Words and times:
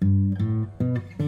Mm-hmm. 0.00 1.27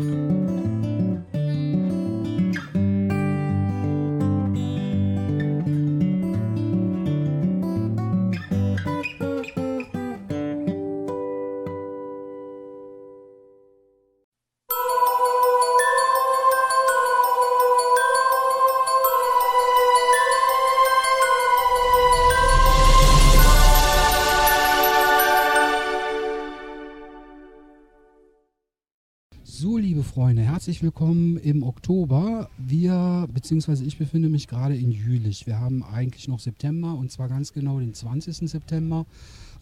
Herzlich 30.71 30.85
willkommen 30.85 31.37
im 31.39 31.65
Oktober. 31.65 32.49
Wir, 32.57 33.29
beziehungsweise 33.35 33.83
ich 33.83 33.99
befinde 33.99 34.29
mich 34.29 34.47
gerade 34.47 34.77
in 34.77 34.93
Jülich. 34.93 35.49
Wir 35.49 35.59
haben 35.59 35.83
eigentlich 35.83 36.29
noch 36.29 36.39
September 36.39 36.95
und 36.95 37.11
zwar 37.11 37.29
ganz 37.29 37.53
genau 37.53 37.81
den 37.81 37.93
20. 37.93 38.49
September. 38.49 39.05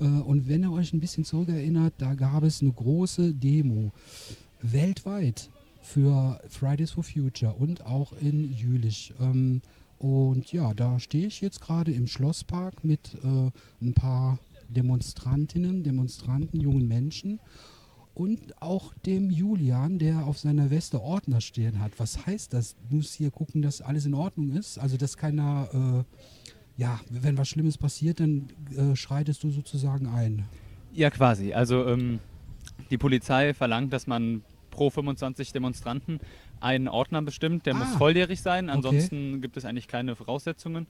Äh, 0.01 0.05
Und 0.05 0.49
wenn 0.49 0.65
ihr 0.65 0.71
euch 0.71 0.93
ein 0.93 1.01
bisschen 1.01 1.25
zurückerinnert, 1.25 1.95
da 1.97 2.13
gab 2.13 2.43
es 2.43 2.61
eine 2.61 2.73
große 2.73 3.33
Demo 3.33 3.91
weltweit 4.61 5.49
für 5.81 6.43
Fridays 6.47 6.91
for 6.91 7.05
Future 7.05 7.55
und 7.55 7.87
auch 7.87 8.13
in 8.21 8.53
Jülich. 8.55 9.15
Ähm, 9.19 9.63
Und 9.99 10.53
ja, 10.53 10.75
da 10.75 11.01
stehe 11.01 11.29
ich 11.29 11.41
jetzt 11.41 11.63
gerade 11.63 11.91
im 11.91 12.07
Schlosspark 12.07 12.85
mit 12.85 13.15
äh, 13.25 13.51
ein 13.81 13.95
paar 13.95 14.39
Demonstrantinnen, 14.69 15.85
Demonstranten, 15.85 16.61
jungen 16.61 16.87
Menschen 16.87 17.41
und 18.19 18.61
auch 18.61 18.93
dem 19.07 19.31
Julian, 19.31 20.01
der 20.01 20.27
auf 20.27 20.39
seiner 20.39 20.71
Weste 20.71 21.01
Ordner 21.01 21.41
stehen 21.41 21.79
hat. 21.79 21.93
Was 21.99 22.27
heißt 22.27 22.53
das? 22.53 22.75
Du 22.91 22.97
musst 22.97 23.15
hier 23.15 23.31
gucken, 23.31 23.63
dass 23.63 23.81
alles 23.81 24.07
in 24.07 24.15
Ordnung 24.15 24.51
ist. 24.51 24.77
Also, 24.77 24.97
dass 24.97 25.17
keiner, 25.17 25.69
äh, 25.73 26.81
ja, 26.81 26.99
wenn 27.11 27.39
was 27.39 27.49
Schlimmes 27.49 27.79
passiert, 27.79 28.19
dann 28.19 28.49
äh, 28.77 28.97
schreitest 28.97 29.45
du 29.45 29.51
sozusagen 29.51 30.09
ein. 30.09 30.47
Ja, 30.93 31.11
quasi. 31.11 31.53
Also 31.53 31.87
ähm, 31.87 32.19
die 32.91 32.99
Polizei 32.99 33.55
verlangt, 33.55 33.93
dass 33.93 34.09
man 34.09 34.43
pro 34.73 34.91
25 34.91 35.53
Demonstranten 35.53 36.19
einen 36.61 36.89
Ordner 36.89 37.23
bestimmt. 37.23 37.67
Der 37.67 37.75
muss 37.75 37.87
Ah, 37.95 37.99
volljährig 37.99 38.43
sein, 38.43 38.65
okay. 38.65 38.77
ansonsten 38.77 39.41
gibt 39.41 39.57
es 39.57 39.65
eigentlich 39.65 39.87
keine 39.87 40.17
Voraussetzungen. 40.17 40.89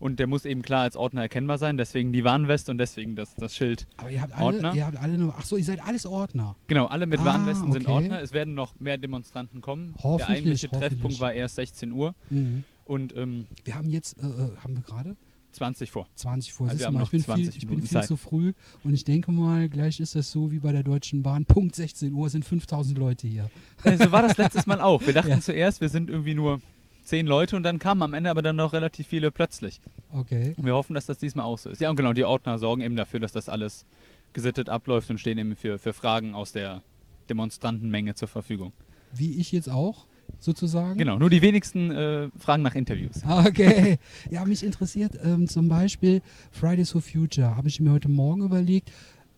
Und 0.00 0.18
der 0.18 0.26
muss 0.26 0.44
eben 0.44 0.62
klar 0.62 0.82
als 0.82 0.96
Ordner 0.96 1.22
erkennbar 1.22 1.56
sein, 1.56 1.76
deswegen 1.76 2.12
die 2.12 2.24
Warnweste 2.24 2.70
und 2.70 2.78
deswegen 2.78 3.16
das, 3.16 3.34
das 3.36 3.54
Schild. 3.56 3.86
Aber 3.96 4.10
ihr 4.10 4.20
habt 4.20 4.34
alle, 4.34 4.44
Ordner? 4.44 4.74
ihr 4.74 4.86
habt 4.86 4.96
alle 4.98 5.16
nur, 5.16 5.34
ach 5.38 5.44
so, 5.44 5.56
ihr 5.56 5.64
seid 5.64 5.80
alles 5.86 6.04
Ordner. 6.04 6.56
Genau, 6.66 6.86
alle 6.86 7.06
mit 7.06 7.20
Ah, 7.20 7.24
Warnwesten 7.24 7.72
sind 7.72 7.82
okay. 7.86 7.92
Ordner. 7.92 8.20
Es 8.20 8.32
werden 8.32 8.54
noch 8.54 8.78
mehr 8.80 8.98
Demonstranten 8.98 9.60
kommen. 9.60 9.94
Der 9.94 10.02
Hoffentlich, 10.04 10.28
eigentliche 10.38 10.66
hoffentlich. 10.68 10.88
Treffpunkt 10.90 11.20
war 11.20 11.32
erst 11.32 11.54
16 11.56 11.92
Uhr 11.92 12.14
Mhm. 12.30 12.64
und 12.84 13.16
ähm, 13.16 13.46
Wir 13.64 13.76
haben 13.76 13.88
jetzt, 13.88 14.18
äh, 14.18 14.26
äh, 14.26 14.56
haben 14.62 14.74
wir 14.76 14.82
gerade 14.82 15.16
20 15.52 15.90
vor. 15.92 16.08
20 16.16 16.52
vor. 16.52 16.68
Also 16.68 16.90
mal, 16.90 16.98
noch 16.98 17.02
ich 17.04 17.10
bin, 17.12 17.20
viel, 17.20 17.44
20 17.44 17.56
ich 17.56 17.66
bin 17.68 17.80
viel 17.80 18.02
zu 18.02 18.16
früh 18.16 18.52
und 18.82 18.92
ich 18.92 19.04
denke 19.04 19.30
mal, 19.30 19.68
gleich 19.68 20.00
ist 20.00 20.16
das 20.16 20.30
so 20.32 20.50
wie 20.50 20.58
bei 20.58 20.72
der 20.72 20.82
Deutschen 20.82 21.22
Bahn. 21.22 21.44
Punkt 21.46 21.76
16 21.76 22.12
Uhr 22.12 22.28
sind 22.28 22.44
5000 22.44 22.98
Leute 22.98 23.28
hier. 23.28 23.48
Äh, 23.84 23.96
So 23.96 24.10
war 24.10 24.22
das 24.22 24.36
letztes 24.36 24.66
Mal 24.66 24.80
auch. 24.82 25.06
Wir 25.06 25.14
dachten 25.14 25.30
Ja. 25.30 25.40
zuerst, 25.40 25.80
wir 25.80 25.88
sind 25.88 26.10
irgendwie 26.10 26.34
nur 26.34 26.60
10 27.04 27.26
Leute 27.26 27.56
und 27.56 27.62
dann 27.62 27.78
kamen 27.78 28.02
am 28.02 28.14
Ende 28.14 28.30
aber 28.30 28.42
dann 28.42 28.56
noch 28.56 28.72
relativ 28.72 29.06
viele 29.06 29.30
plötzlich. 29.30 29.80
Okay. 30.12 30.54
Und 30.56 30.64
wir 30.64 30.74
hoffen, 30.74 30.94
dass 30.94 31.06
das 31.06 31.18
diesmal 31.18 31.44
auch 31.44 31.58
so 31.58 31.70
ist. 31.70 31.80
Ja, 31.80 31.90
und 31.90 31.96
genau, 31.96 32.12
die 32.12 32.24
Ordner 32.24 32.58
sorgen 32.58 32.82
eben 32.82 32.96
dafür, 32.96 33.20
dass 33.20 33.32
das 33.32 33.48
alles 33.48 33.84
gesittet 34.32 34.68
abläuft 34.68 35.10
und 35.10 35.18
stehen 35.18 35.38
eben 35.38 35.56
für, 35.56 35.78
für 35.78 35.92
Fragen 35.92 36.34
aus 36.34 36.52
der 36.52 36.82
Demonstrantenmenge 37.28 38.14
zur 38.14 38.28
Verfügung. 38.28 38.72
Wie 39.12 39.38
ich 39.38 39.52
jetzt 39.52 39.70
auch, 39.70 40.06
sozusagen. 40.38 40.98
Genau, 40.98 41.18
nur 41.18 41.30
die 41.30 41.42
wenigsten 41.42 41.90
äh, 41.90 42.28
fragen 42.38 42.62
nach 42.62 42.74
Interviews. 42.74 43.22
Okay. 43.26 43.98
Ja, 44.30 44.44
mich 44.44 44.64
interessiert 44.64 45.18
ähm, 45.22 45.48
zum 45.48 45.68
Beispiel 45.68 46.22
Fridays 46.50 46.90
for 46.90 47.02
Future. 47.02 47.56
Habe 47.56 47.68
ich 47.68 47.80
mir 47.80 47.92
heute 47.92 48.08
Morgen 48.08 48.42
überlegt. 48.42 48.90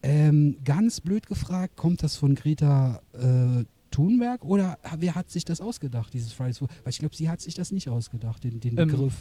Ähm, 0.02 0.56
ganz 0.64 1.00
blöd 1.00 1.26
gefragt, 1.26 1.76
kommt 1.76 2.02
das 2.02 2.16
von 2.16 2.34
Greta 2.34 3.00
äh, 3.14 3.64
Thunberg 3.96 4.44
oder 4.44 4.78
wer 4.98 5.14
hat 5.14 5.30
sich 5.30 5.44
das 5.44 5.60
ausgedacht, 5.60 6.12
dieses 6.12 6.32
Fridays 6.32 6.58
for 6.58 6.68
Weil 6.84 6.90
ich 6.90 6.98
glaube, 6.98 7.16
sie 7.16 7.28
hat 7.30 7.40
sich 7.40 7.54
das 7.54 7.72
nicht 7.72 7.88
ausgedacht, 7.88 8.44
den, 8.44 8.60
den 8.60 8.78
Ähm, 8.78 8.88
Begriff. 8.88 9.14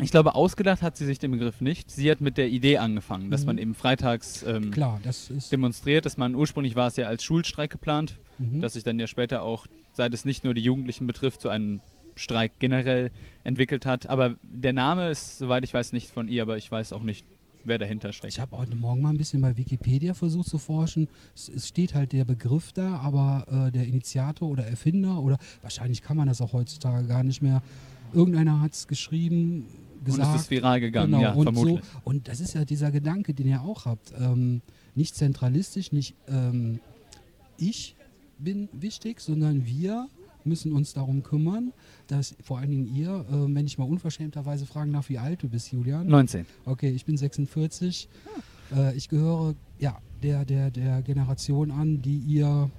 Ich 0.00 0.10
glaube, 0.12 0.34
ausgedacht 0.36 0.80
hat 0.82 0.96
sie 0.96 1.04
sich 1.04 1.18
den 1.18 1.32
Begriff 1.32 1.60
nicht. 1.60 1.90
Sie 1.90 2.08
hat 2.10 2.20
mit 2.20 2.38
der 2.38 2.48
Idee 2.48 2.78
angefangen, 2.78 3.30
dass 3.30 3.40
Mhm. 3.42 3.46
man 3.46 3.58
eben 3.58 3.74
freitags 3.74 4.44
ähm, 4.44 4.70
Klar, 4.70 5.00
das 5.02 5.30
demonstriert, 5.50 6.06
dass 6.06 6.16
man 6.16 6.34
ursprünglich 6.36 6.76
war 6.76 6.86
es 6.86 6.96
ja 6.96 7.06
als 7.08 7.22
Schulstreik 7.24 7.70
geplant, 7.70 8.18
Mhm. 8.38 8.60
dass 8.60 8.74
sich 8.74 8.84
dann 8.84 8.98
ja 9.00 9.06
später 9.08 9.42
auch, 9.42 9.66
seit 9.92 10.14
es 10.14 10.24
nicht 10.24 10.44
nur 10.44 10.54
die 10.54 10.62
Jugendlichen 10.62 11.06
betrifft, 11.08 11.40
zu 11.40 11.48
einem 11.48 11.80
Streik 12.14 12.52
generell 12.60 13.10
entwickelt 13.44 13.86
hat. 13.86 14.08
Aber 14.08 14.36
der 14.42 14.72
Name 14.72 15.10
ist, 15.10 15.38
soweit 15.38 15.64
ich 15.64 15.74
weiß, 15.74 15.92
nicht 15.92 16.10
von 16.10 16.28
ihr, 16.28 16.42
aber 16.42 16.56
ich 16.56 16.70
weiß 16.70 16.92
auch 16.92 17.02
nicht, 17.02 17.26
wer 17.64 17.78
dahinter 17.78 18.12
steckt. 18.12 18.34
Ich 18.34 18.40
habe 18.40 18.56
heute 18.56 18.74
Morgen 18.76 19.02
mal 19.02 19.10
ein 19.10 19.16
bisschen 19.16 19.40
bei 19.40 19.56
Wikipedia 19.56 20.14
versucht 20.14 20.48
zu 20.48 20.58
forschen. 20.58 21.08
Es, 21.34 21.48
es 21.48 21.68
steht 21.68 21.94
halt 21.94 22.12
der 22.12 22.24
Begriff 22.24 22.72
da, 22.72 22.96
aber 22.98 23.68
äh, 23.68 23.72
der 23.72 23.86
Initiator 23.86 24.48
oder 24.48 24.66
Erfinder 24.66 25.20
oder 25.20 25.38
wahrscheinlich 25.62 26.02
kann 26.02 26.16
man 26.16 26.28
das 26.28 26.40
auch 26.40 26.52
heutzutage 26.52 27.06
gar 27.06 27.22
nicht 27.22 27.42
mehr. 27.42 27.62
Irgendeiner 28.12 28.60
hat 28.60 28.72
es 28.72 28.88
geschrieben, 28.88 29.66
Und 29.98 30.04
gesagt. 30.04 30.34
es 30.36 30.42
ist 30.42 30.50
viral 30.50 30.80
gegangen, 30.80 31.12
genau, 31.12 31.22
ja, 31.22 31.32
und 31.32 31.42
vermutlich. 31.44 31.80
So, 31.80 32.00
und 32.04 32.28
das 32.28 32.40
ist 32.40 32.54
ja 32.54 32.64
dieser 32.64 32.90
Gedanke, 32.90 33.34
den 33.34 33.48
ihr 33.48 33.62
auch 33.62 33.84
habt. 33.84 34.12
Ähm, 34.18 34.62
nicht 34.94 35.14
zentralistisch, 35.14 35.92
nicht 35.92 36.14
ähm, 36.28 36.80
ich 37.58 37.96
bin 38.38 38.68
wichtig, 38.72 39.20
sondern 39.20 39.66
wir 39.66 40.08
müssen 40.48 40.72
uns 40.72 40.92
darum 40.92 41.22
kümmern, 41.22 41.72
dass 42.06 42.36
vor 42.42 42.58
allen 42.58 42.70
Dingen 42.70 42.86
ihr, 42.94 43.26
äh, 43.30 43.54
wenn 43.54 43.66
ich 43.66 43.78
mal 43.78 43.84
unverschämterweise 43.84 44.66
fragen 44.66 44.92
darf, 44.92 45.08
wie 45.08 45.18
alt 45.18 45.42
du 45.42 45.48
bist, 45.48 45.72
Julian. 45.72 46.06
19. 46.06 46.46
Okay, 46.64 46.90
ich 46.90 47.04
bin 47.04 47.16
46. 47.16 48.08
Äh, 48.74 48.96
ich 48.96 49.08
gehöre 49.08 49.54
ja 49.78 49.98
der, 50.22 50.44
der, 50.44 50.70
der 50.70 51.02
Generation 51.02 51.70
an, 51.70 52.02
die 52.02 52.18
ihr 52.18 52.70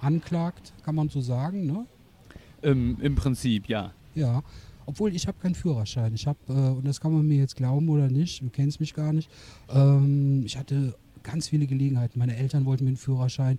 anklagt, 0.00 0.72
kann 0.84 0.94
man 0.94 1.08
so 1.08 1.20
sagen, 1.20 1.66
ne? 1.66 1.86
Ähm, 2.62 2.96
Im 3.00 3.14
Prinzip, 3.14 3.68
ja. 3.68 3.92
Ja. 4.14 4.42
Obwohl 4.86 5.14
ich 5.14 5.26
habe 5.26 5.38
keinen 5.40 5.54
Führerschein. 5.54 6.14
Ich 6.14 6.26
habe, 6.26 6.38
äh, 6.48 6.52
und 6.52 6.86
das 6.86 7.00
kann 7.00 7.12
man 7.12 7.26
mir 7.26 7.38
jetzt 7.38 7.56
glauben 7.56 7.88
oder 7.88 8.08
nicht, 8.08 8.42
du 8.42 8.50
kennst 8.50 8.80
mich 8.80 8.94
gar 8.94 9.12
nicht. 9.12 9.30
Ähm, 9.70 10.42
ich 10.44 10.56
hatte 10.58 10.94
ganz 11.22 11.48
viele 11.48 11.66
Gelegenheiten. 11.66 12.18
Meine 12.18 12.36
Eltern 12.36 12.64
wollten 12.66 12.84
mir 12.84 12.88
einen 12.88 12.96
Führerschein. 12.96 13.58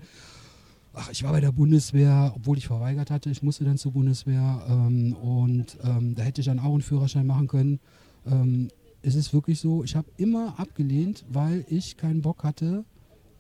Ach, 0.98 1.10
ich 1.12 1.24
war 1.24 1.34
bei 1.34 1.42
der 1.42 1.52
Bundeswehr, 1.52 2.32
obwohl 2.36 2.58
ich 2.58 2.68
verweigert 2.68 3.12
hatte. 3.12 3.30
Ich 3.30 3.44
musste 3.44 3.66
dann 3.66 3.78
zur 3.78 3.92
Bundeswehr 3.92 4.66
ähm, 4.70 5.14
und 5.14 5.78
ähm, 5.84 6.16
da 6.16 6.24
hätte 6.24 6.40
ich 6.40 6.48
dann 6.48 6.60
auch 6.60 6.72
einen 6.72 6.82
Führerschein 6.82 7.28
machen 7.28 7.48
können. 7.48 7.80
Ähm, 8.26 8.70
es 9.02 9.16
ist 9.16 9.34
wirklich 9.34 9.60
so, 9.60 9.84
ich 9.84 9.96
habe 9.96 10.08
immer 10.16 10.58
abgelehnt, 10.58 11.26
weil 11.28 11.66
ich 11.70 11.98
keinen 11.98 12.22
Bock 12.22 12.44
hatte, 12.44 12.86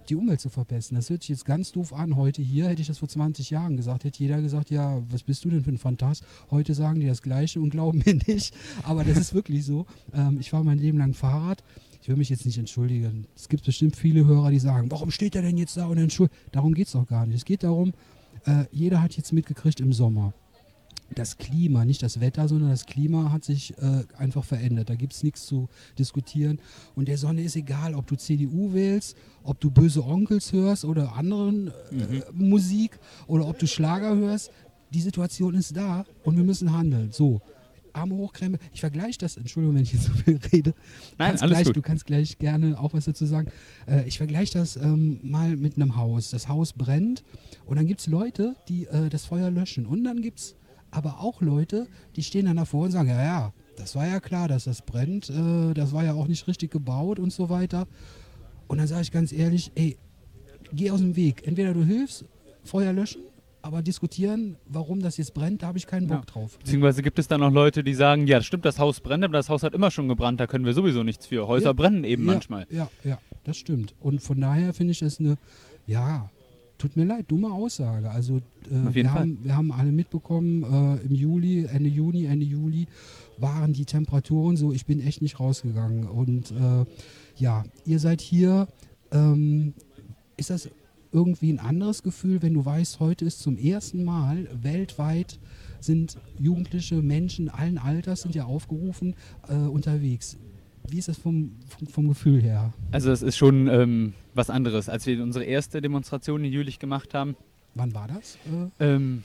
die 0.09 0.15
Umwelt 0.15 0.41
zu 0.41 0.49
verbessern. 0.49 0.95
Das 0.95 1.09
hört 1.09 1.21
sich 1.21 1.29
jetzt 1.29 1.45
ganz 1.45 1.71
doof 1.71 1.93
an. 1.93 2.17
Heute 2.17 2.41
hier 2.41 2.67
hätte 2.67 2.81
ich 2.81 2.87
das 2.87 2.99
vor 2.99 3.07
20 3.07 3.49
Jahren 3.49 3.77
gesagt, 3.77 4.03
hätte 4.03 4.19
jeder 4.19 4.41
gesagt, 4.41 4.69
ja, 4.69 5.01
was 5.09 5.23
bist 5.23 5.45
du 5.45 5.49
denn 5.49 5.63
für 5.63 5.71
ein 5.71 5.77
Fantast? 5.77 6.23
Heute 6.51 6.73
sagen 6.73 6.99
die 6.99 7.07
das 7.07 7.21
Gleiche 7.21 7.61
und 7.61 7.69
glauben 7.69 7.99
mir 8.05 8.19
nicht. 8.27 8.53
Aber 8.83 9.03
das 9.03 9.17
ist 9.17 9.33
wirklich 9.33 9.65
so. 9.65 9.85
Ähm, 10.13 10.39
ich 10.39 10.49
fahre 10.49 10.65
mein 10.65 10.77
Leben 10.77 10.97
lang 10.97 11.13
Fahrrad. 11.13 11.63
Ich 12.05 12.09
will 12.09 12.17
mich 12.17 12.29
jetzt 12.29 12.45
nicht 12.45 12.59
entschuldigen. 12.59 13.25
Es 13.35 13.49
gibt 13.49 13.65
bestimmt 13.65 13.95
viele 13.95 14.27
Hörer, 14.27 14.51
die 14.51 14.59
sagen, 14.59 14.91
warum 14.91 15.09
steht 15.09 15.35
er 15.35 15.41
denn 15.41 15.57
jetzt 15.57 15.75
da 15.75 15.87
und 15.87 15.97
entschuldigt? 15.97 16.39
Darum 16.51 16.75
geht 16.75 16.85
es 16.85 16.93
doch 16.93 17.07
gar 17.07 17.25
nicht. 17.25 17.37
Es 17.37 17.45
geht 17.45 17.63
darum, 17.63 17.93
äh, 18.45 18.65
jeder 18.71 19.01
hat 19.01 19.17
jetzt 19.17 19.33
mitgekriegt 19.33 19.79
im 19.79 19.91
Sommer. 19.91 20.31
Das 21.15 21.39
Klima, 21.39 21.83
nicht 21.83 22.03
das 22.03 22.19
Wetter, 22.19 22.47
sondern 22.47 22.69
das 22.69 22.85
Klima 22.85 23.31
hat 23.31 23.43
sich 23.43 23.75
äh, 23.79 24.03
einfach 24.19 24.43
verändert. 24.43 24.91
Da 24.91 24.93
gibt 24.93 25.13
es 25.13 25.23
nichts 25.23 25.47
zu 25.47 25.67
diskutieren. 25.97 26.59
Und 26.93 27.07
der 27.07 27.17
Sonne 27.17 27.41
ist 27.41 27.55
egal, 27.55 27.95
ob 27.95 28.05
du 28.05 28.15
CDU 28.15 28.71
wählst, 28.75 29.17
ob 29.41 29.59
du 29.59 29.71
böse 29.71 30.05
Onkels 30.05 30.53
hörst 30.53 30.85
oder 30.85 31.13
anderen 31.15 31.69
äh, 31.69 32.21
Musik 32.33 32.99
oder 33.25 33.47
ob 33.47 33.57
du 33.57 33.65
Schlager 33.65 34.15
hörst. 34.15 34.51
Die 34.93 35.01
Situation 35.01 35.55
ist 35.55 35.75
da 35.75 36.05
und 36.23 36.37
wir 36.37 36.43
müssen 36.43 36.71
handeln. 36.71 37.11
So, 37.11 37.41
Arme 37.95 38.15
hochkrempeln. 38.15 38.61
Ich 38.73 38.81
vergleiche 38.81 39.17
das, 39.19 39.37
Entschuldigung, 39.37 39.75
wenn 39.75 39.83
ich 39.83 39.93
jetzt 39.93 40.05
so 40.05 40.13
viel 40.13 40.39
rede. 40.51 40.73
Nein, 41.17 41.29
Kannst 41.29 41.43
alles 41.43 41.55
gleich, 41.55 41.65
gut. 41.67 41.75
Du 41.75 41.81
kannst 41.81 42.05
gleich 42.05 42.37
gerne 42.37 42.79
auch 42.79 42.93
was 42.93 43.05
dazu 43.05 43.25
sagen. 43.25 43.51
Äh, 43.87 44.07
ich 44.07 44.17
vergleiche 44.17 44.57
das 44.57 44.75
ähm, 44.75 45.19
mal 45.23 45.55
mit 45.55 45.75
einem 45.75 45.95
Haus. 45.95 46.29
Das 46.29 46.47
Haus 46.47 46.73
brennt 46.73 47.23
und 47.65 47.77
dann 47.77 47.87
gibt 47.87 48.01
es 48.01 48.07
Leute, 48.07 48.55
die 48.67 48.85
äh, 48.85 49.09
das 49.09 49.25
Feuer 49.25 49.49
löschen. 49.51 49.85
Und 49.85 50.03
dann 50.03 50.21
gibt 50.21 50.39
es 50.39 50.55
aber 50.91 51.19
auch 51.19 51.41
Leute, 51.41 51.87
die 52.15 52.23
stehen 52.23 52.45
dann 52.45 52.57
davor 52.57 52.85
und 52.85 52.91
sagen, 52.91 53.09
ja, 53.09 53.23
ja, 53.23 53.53
das 53.77 53.95
war 53.95 54.07
ja 54.07 54.19
klar, 54.19 54.47
dass 54.47 54.65
das 54.65 54.81
brennt. 54.81 55.29
Äh, 55.29 55.73
das 55.73 55.91
war 55.91 56.03
ja 56.03 56.13
auch 56.13 56.27
nicht 56.27 56.47
richtig 56.47 56.71
gebaut 56.71 57.19
und 57.19 57.33
so 57.33 57.49
weiter. 57.49 57.87
Und 58.67 58.77
dann 58.77 58.87
sage 58.87 59.01
ich 59.01 59.11
ganz 59.11 59.31
ehrlich, 59.31 59.71
ey, 59.75 59.97
geh 60.73 60.91
aus 60.91 60.99
dem 60.99 61.15
Weg. 61.15 61.45
Entweder 61.45 61.73
du 61.73 61.83
hilfst, 61.83 62.25
Feuer 62.63 62.93
löschen, 62.93 63.21
aber 63.65 63.81
diskutieren, 63.81 64.57
warum 64.67 65.01
das 65.01 65.17
jetzt 65.17 65.33
brennt, 65.33 65.63
da 65.63 65.67
habe 65.67 65.77
ich 65.79 65.87
keinen 65.87 66.07
Bock 66.07 66.19
Ja. 66.19 66.25
drauf. 66.25 66.59
Beziehungsweise 66.59 67.01
gibt 67.01 67.17
es 67.17 67.27
dann 67.27 67.39
noch 67.39 67.51
Leute, 67.51 67.83
die 67.83 67.95
sagen, 67.95 68.27
ja, 68.27 68.37
das 68.37 68.45
stimmt, 68.45 68.63
das 68.63 68.77
Haus 68.79 68.99
brennt, 68.99 69.23
aber 69.23 69.33
das 69.33 69.49
Haus 69.49 69.63
hat 69.63 69.73
immer 69.73 69.89
schon 69.91 70.07
gebrannt, 70.07 70.39
da 70.39 70.45
können 70.47 70.65
wir 70.65 70.73
sowieso 70.73 71.03
nichts 71.03 71.25
für. 71.25 71.47
Häuser 71.47 71.67
Ja. 71.67 71.73
brennen 71.73 72.03
eben 72.03 72.25
ja, 72.25 72.31
manchmal. 72.33 72.67
Ja, 72.69 72.89
ja, 73.03 73.17
das 73.43 73.57
stimmt. 73.57 73.95
Und 73.99 74.21
von 74.21 74.39
daher 74.39 74.73
finde 74.73 74.91
ich 74.91 74.99
das 74.99 75.19
eine, 75.19 75.37
ja, 75.87 76.29
tut 76.77 76.95
mir 76.95 77.05
leid, 77.05 77.25
dumme 77.29 77.51
Aussage. 77.51 78.11
Also 78.11 78.37
äh, 78.37 78.93
wir, 78.93 79.05
Fall. 79.05 79.13
haben, 79.21 79.39
wir 79.43 79.55
haben 79.57 79.71
alle 79.71 79.91
mitbekommen, 79.91 80.63
äh, 81.01 81.05
im 81.05 81.15
Juli, 81.15 81.65
Ende 81.65 81.89
Juni, 81.89 82.25
Ende 82.25 82.45
Juli 82.45 82.85
waren 83.37 83.73
die 83.73 83.85
Temperaturen 83.85 84.57
so, 84.57 84.71
ich 84.73 84.85
bin 84.85 84.99
echt 84.99 85.21
nicht 85.21 85.39
rausgegangen. 85.39 86.07
Und 86.07 86.51
äh, 86.51 86.85
ja, 87.37 87.63
ihr 87.85 87.99
seid 87.99 88.21
hier. 88.21 88.67
Ähm, 89.11 89.73
ist 90.37 90.49
das 90.49 90.69
irgendwie 91.15 91.51
ein 91.51 91.59
anderes 91.59 92.03
Gefühl, 92.03 92.41
wenn 92.41 92.53
du 92.53 92.65
weißt, 92.65 92.99
heute 92.99 93.23
ist 93.23 93.39
zum 93.39 93.57
ersten 93.57 94.03
Mal 94.03 94.49
weltweit 94.61 95.39
sind 95.79 96.17
jugendliche 96.37 97.01
Menschen 97.01 97.47
allen 97.47 97.77
Alters 97.77 98.23
sind 98.23 98.35
ja 98.35 98.43
aufgerufen 98.43 99.15
äh, 99.47 99.53
unterwegs. 99.53 100.37
Wie 100.89 100.97
ist 100.97 101.07
das 101.07 101.17
vom, 101.17 101.55
vom, 101.67 101.87
vom 101.87 102.07
Gefühl 102.09 102.41
her? 102.41 102.73
Also 102.91 103.11
es 103.11 103.21
ist 103.21 103.37
schon 103.37 103.67
ähm, 103.67 104.13
was 104.33 104.49
anderes. 104.49 104.89
Als 104.89 105.05
wir 105.05 105.23
unsere 105.23 105.45
erste 105.45 105.81
Demonstration 105.81 106.43
in 106.43 106.51
Jülich 106.51 106.79
gemacht 106.79 107.13
haben, 107.13 107.35
Wann 107.75 107.93
war 107.93 108.07
das? 108.07 108.37
Äh, 108.79 108.95
ähm, 108.95 109.23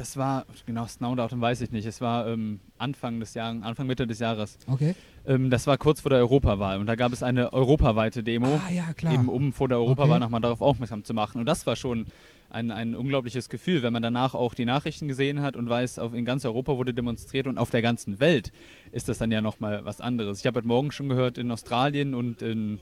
das 0.00 0.16
war, 0.16 0.46
genau, 0.66 0.82
das 0.82 0.98
Datum 0.98 1.40
weiß 1.40 1.60
ich 1.60 1.70
nicht, 1.70 1.86
es 1.86 2.00
war 2.00 2.26
ähm, 2.26 2.60
Anfang 2.78 3.20
des 3.20 3.34
Jahres, 3.34 3.62
Anfang 3.62 3.86
Mitte 3.86 4.06
des 4.06 4.18
Jahres. 4.18 4.58
okay. 4.66 4.94
Ähm, 5.26 5.50
das 5.50 5.66
war 5.66 5.76
kurz 5.76 6.00
vor 6.00 6.10
der 6.10 6.18
Europawahl 6.20 6.78
und 6.80 6.86
da 6.86 6.94
gab 6.94 7.12
es 7.12 7.22
eine 7.22 7.52
europaweite 7.52 8.22
Demo, 8.22 8.58
Ah 8.66 8.72
ja, 8.72 8.92
klar. 8.94 9.12
eben 9.12 9.28
um 9.28 9.52
vor 9.52 9.68
der 9.68 9.78
Europawahl 9.78 10.12
Okay. 10.12 10.20
nochmal 10.20 10.40
darauf 10.40 10.62
aufmerksam 10.62 11.04
zu 11.04 11.12
machen. 11.12 11.38
Und 11.40 11.46
das 11.46 11.66
war 11.66 11.76
schon 11.76 12.06
ein, 12.48 12.70
ein 12.70 12.96
unglaubliches 12.96 13.48
Gefühl, 13.50 13.82
wenn 13.82 13.92
man 13.92 14.02
danach 14.02 14.34
auch 14.34 14.54
die 14.54 14.64
Nachrichten 14.64 15.06
gesehen 15.08 15.42
hat 15.42 15.54
und 15.56 15.68
weiß, 15.68 15.98
auf, 15.98 16.14
in 16.14 16.24
ganz 16.24 16.44
Europa 16.46 16.76
wurde 16.76 16.94
demonstriert 16.94 17.46
und 17.46 17.58
auf 17.58 17.68
der 17.70 17.82
ganzen 17.82 18.18
Welt 18.18 18.50
ist 18.92 19.08
das 19.10 19.18
dann 19.18 19.30
ja 19.30 19.40
nochmal 19.42 19.84
was 19.84 20.00
anderes. 20.00 20.40
Ich 20.40 20.46
habe 20.46 20.56
heute 20.58 20.66
Morgen 20.68 20.90
schon 20.90 21.08
gehört, 21.10 21.36
in 21.38 21.50
Australien 21.50 22.14
und 22.14 22.40
in, 22.42 22.80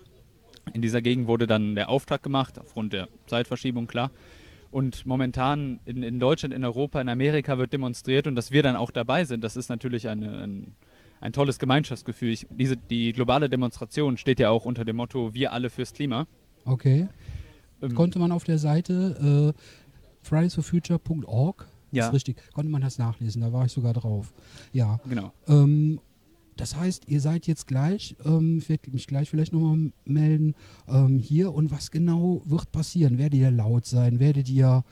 in 0.73 0.81
dieser 0.81 1.03
Gegend 1.03 1.27
wurde 1.27 1.47
dann 1.49 1.75
der 1.75 1.89
Auftrag 1.89 2.23
gemacht, 2.23 2.59
aufgrund 2.59 2.93
der 2.93 3.09
Zeitverschiebung, 3.27 3.89
klar. 3.89 4.11
Und 4.71 5.07
momentan 5.07 5.81
in, 5.87 6.03
in 6.03 6.21
Deutschland, 6.21 6.53
in 6.55 6.65
Europa, 6.65 7.01
in 7.01 7.09
Amerika 7.09 7.57
wird 7.59 7.73
demonstriert 7.73 8.27
und 8.27 8.35
dass 8.37 8.51
wir 8.51 8.63
dann 8.63 8.77
auch 8.77 8.91
dabei 8.91 9.25
sind, 9.25 9.43
das 9.43 9.57
ist 9.57 9.69
natürlich 9.71 10.09
eine, 10.09 10.39
ein, 10.43 10.75
ein 11.21 11.33
tolles 11.33 11.59
Gemeinschaftsgefühl. 11.59 12.31
Ich, 12.33 12.47
diese, 12.51 12.77
die 12.77 13.13
globale 13.13 13.49
Demonstration 13.49 14.17
steht 14.19 14.41
ja 14.41 14.51
auch 14.51 14.65
unter 14.67 14.85
dem 14.85 14.97
Motto 14.97 15.33
Wir 15.33 15.53
alle 15.53 15.71
fürs 15.71 15.93
Klima. 15.95 16.27
Okay. 16.65 17.09
Ähm, 17.81 17.95
Konnte 17.95 18.19
man 18.19 18.31
auf 18.33 18.45
der 18.45 18.59
Seite 18.59 19.55
äh, 19.57 19.61
fridaysforfuture.org, 20.23 21.67
Ja. 21.93 22.07
ist 22.09 22.13
richtig, 22.13 22.43
konnte 22.53 22.71
man 22.71 22.83
das 22.83 22.99
nachlesen, 22.99 23.41
da 23.43 23.53
war 23.53 23.65
ich 23.65 23.73
sogar 23.73 23.95
drauf. 23.95 24.33
Ja. 24.73 25.01
genau. 25.09 25.33
Ähm, 25.47 26.01
das 26.61 26.77
heißt, 26.77 27.05
ihr 27.09 27.21
seid 27.21 27.47
jetzt 27.47 27.67
gleich, 27.67 28.17
ähm, 28.25 28.59
ich 28.59 28.69
werde 28.69 28.91
mich 28.91 29.07
gleich 29.07 29.31
vielleicht 29.31 29.53
nochmal 29.53 29.93
melden, 30.05 30.55
ähm, 30.89 31.19
hier 31.19 31.53
und 31.55 31.71
was 31.71 31.91
genau 31.91 32.43
wird 32.45 32.73
passieren? 32.73 33.17
Werdet 33.17 33.41
ihr 33.41 33.51
laut 33.51 33.87
sein? 33.87 34.19
Werdet 34.19 34.49
ihr, 34.49 34.85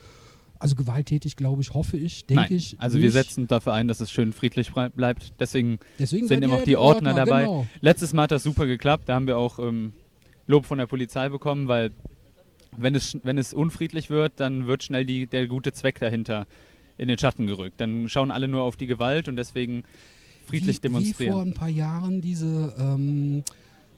also 0.58 0.76
gewalttätig, 0.76 1.36
glaube 1.36 1.62
ich, 1.62 1.74
hoffe 1.74 1.96
ich, 1.96 2.24
denke 2.24 2.54
ich. 2.54 2.76
also 2.78 2.98
wir 2.98 3.10
setzen 3.10 3.48
dafür 3.48 3.74
ein, 3.74 3.88
dass 3.88 4.00
es 4.00 4.10
schön 4.10 4.32
friedlich 4.32 4.72
bleibt. 4.94 5.34
Deswegen 5.40 5.78
Deswegen 5.98 6.28
sind 6.28 6.42
immer 6.42 6.56
auch 6.56 6.64
die 6.64 6.76
Ordner 6.76 7.14
dabei. 7.14 7.42
Genau. 7.42 7.66
Letztes 7.80 8.12
Mal 8.12 8.22
hat 8.22 8.30
das 8.30 8.44
super 8.44 8.66
geklappt. 8.66 9.08
Da 9.08 9.14
haben 9.14 9.26
wir 9.26 9.36
auch 9.36 9.58
ähm, 9.58 9.92
Lob 10.46 10.66
von 10.66 10.78
der 10.78 10.86
Polizei 10.86 11.28
bekommen, 11.28 11.66
weil 11.66 11.90
wenn 12.76 12.94
es, 12.94 13.18
wenn 13.24 13.38
es 13.38 13.52
unfriedlich 13.52 14.08
wird, 14.08 14.34
dann 14.36 14.66
wird 14.66 14.84
schnell 14.84 15.04
die, 15.04 15.26
der 15.26 15.48
gute 15.48 15.72
Zweck 15.72 15.98
dahinter 15.98 16.46
in 16.96 17.08
den 17.08 17.18
Schatten 17.18 17.46
gerückt. 17.46 17.80
Dann 17.80 18.08
schauen 18.08 18.30
alle 18.30 18.46
nur 18.46 18.62
auf 18.62 18.76
die 18.76 18.86
Gewalt 18.86 19.28
und 19.28 19.36
deswegen 19.36 19.84
friedlich 20.46 20.76
wie, 20.76 20.88
Wie 20.88 20.88
vor 20.88 21.00
demonstrieren. 21.00 21.48
ein 21.48 21.54
paar 21.54 21.68
Jahren 21.68 22.20
diese, 22.20 22.74
ähm, 22.78 23.42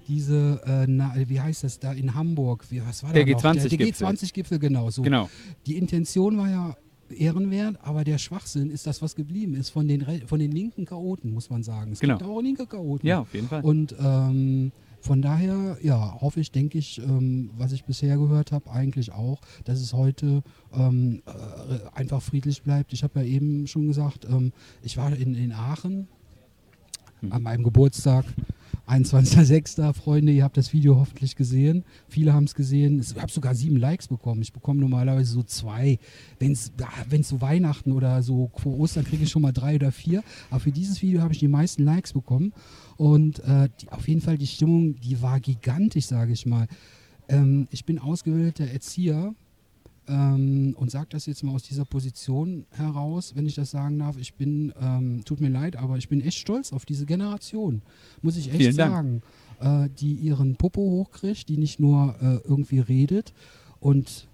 diese, 0.06 0.60
äh, 0.64 0.86
na, 0.88 1.14
wie 1.26 1.40
heißt 1.40 1.64
das 1.64 1.78
da 1.78 1.92
in 1.92 2.14
Hamburg? 2.14 2.64
Wie, 2.70 2.80
was 2.84 3.02
war 3.02 3.12
Der 3.12 3.24
da 3.24 3.30
noch? 3.32 3.40
Der, 3.42 3.52
der 3.54 3.62
G20-Gipfel. 3.70 4.06
G20-Gipfel, 4.06 4.58
genau. 4.58 4.90
So. 4.90 5.02
Genau, 5.02 5.28
Die 5.66 5.76
Intention 5.76 6.38
war 6.38 6.50
ja 6.50 6.76
ehrenwert, 7.10 7.76
aber 7.82 8.04
der 8.04 8.18
Schwachsinn 8.18 8.70
ist 8.70 8.86
das, 8.86 9.00
was 9.02 9.14
geblieben 9.14 9.54
ist 9.54 9.70
von 9.70 9.86
den, 9.88 10.02
Re- 10.02 10.22
von 10.26 10.38
den 10.38 10.52
linken 10.52 10.84
Chaoten, 10.84 11.32
muss 11.32 11.50
man 11.50 11.62
sagen. 11.62 11.92
Es 11.92 12.00
Genau. 12.00 12.18
gibt 12.18 12.28
auch 12.30 12.40
linke 12.40 12.66
Chaoten. 12.66 13.06
ja, 13.06 13.20
auf 13.20 13.32
jeden 13.34 13.48
Fall. 13.48 13.62
Und 13.62 13.94
ähm, 13.98 14.72
von 15.00 15.22
daher, 15.22 15.78
ja, 15.82 16.20
hoffe 16.20 16.40
ich, 16.40 16.50
denke 16.52 16.76
ich, 16.78 17.00
ähm, 17.00 17.50
was 17.56 17.72
ich 17.72 17.84
bisher 17.84 18.16
gehört 18.18 18.50
habe, 18.52 18.70
eigentlich 18.70 19.12
auch, 19.12 19.40
dass 19.64 19.80
es 19.80 19.92
heute 19.94 20.42
ähm, 20.74 21.22
äh, 21.26 21.96
einfach 21.96 22.20
friedlich 22.20 22.62
bleibt. 22.62 22.92
Ich 22.92 23.02
habe 23.04 23.20
ja 23.20 23.26
eben 23.26 23.66
schon 23.66 23.86
gesagt, 23.86 24.26
ähm, 24.28 24.52
ich 24.82 24.96
war 24.96 25.14
in, 25.16 25.34
in 25.34 25.52
Aachen 25.52 26.08
Mhm. 27.20 27.32
an 27.32 27.42
meinem 27.42 27.62
Geburtstag. 27.64 28.24
21.06. 28.86 29.92
Freunde, 29.92 30.32
ihr 30.32 30.44
habt 30.44 30.56
das 30.56 30.72
Video 30.72 30.96
hoffentlich 30.96 31.36
gesehen. 31.36 31.84
Viele 32.08 32.32
haben 32.32 32.44
es 32.44 32.54
gesehen. 32.54 32.98
Es- 32.98 33.12
Ich 33.12 33.20
habe 33.20 33.30
sogar 33.30 33.54
sieben 33.54 33.76
Likes 33.76 34.08
bekommen. 34.08 34.40
Ich 34.40 34.52
bekomme 34.52 34.80
normalerweise 34.80 35.30
so 35.32 35.42
zwei. 35.42 35.98
Wenn 36.38 36.52
es 36.52 36.72
so 37.28 37.40
Weihnachten 37.40 37.92
oder 37.92 38.22
so 38.22 38.50
vor 38.56 38.78
Ostern 38.78 39.04
kriege 39.04 39.24
ich 39.24 39.30
schon 39.30 39.42
mal 39.42 39.52
drei 39.52 39.74
oder 39.76 39.92
vier. 39.92 40.22
Aber 40.50 40.60
für 40.60 40.72
dieses 40.72 41.02
Video 41.02 41.20
habe 41.20 41.32
ich 41.34 41.38
die 41.38 41.48
meisten 41.48 41.84
Likes 41.84 42.12
bekommen. 42.14 42.52
Und 42.96 43.40
äh, 43.40 43.68
die, 43.80 43.88
auf 43.90 44.08
jeden 44.08 44.20
Fall 44.22 44.38
die 44.38 44.46
Stimmung, 44.46 44.98
die 45.00 45.20
war 45.20 45.38
gigantisch, 45.40 46.06
sage 46.06 46.32
ich 46.32 46.46
mal. 46.46 46.66
Ähm, 47.28 47.68
ich 47.70 47.84
bin 47.84 47.98
ausgebildeter 47.98 48.68
Erzieher 48.68 49.34
ähm, 50.08 50.74
und 50.78 50.90
sage 50.90 51.08
das 51.10 51.26
jetzt 51.26 51.42
mal 51.44 51.54
aus 51.54 51.62
dieser 51.62 51.84
Position 51.84 52.66
heraus, 52.70 53.34
wenn 53.36 53.46
ich 53.46 53.54
das 53.54 53.70
sagen 53.70 53.98
darf. 53.98 54.16
Ich 54.18 54.34
bin, 54.34 54.72
ähm, 54.80 55.22
tut 55.24 55.40
mir 55.40 55.50
leid, 55.50 55.76
aber 55.76 55.96
ich 55.96 56.08
bin 56.08 56.20
echt 56.20 56.38
stolz 56.38 56.72
auf 56.72 56.86
diese 56.86 57.06
Generation, 57.06 57.82
muss 58.22 58.36
ich 58.36 58.48
echt 58.48 58.56
Vielen 58.56 58.72
sagen, 58.74 59.22
äh, 59.60 59.88
die 60.00 60.14
ihren 60.14 60.56
Popo 60.56 60.80
hochkriegt, 60.80 61.48
die 61.48 61.58
nicht 61.58 61.80
nur 61.80 62.16
äh, 62.20 62.48
irgendwie 62.48 62.80
redet 62.80 63.32
und 63.80 64.28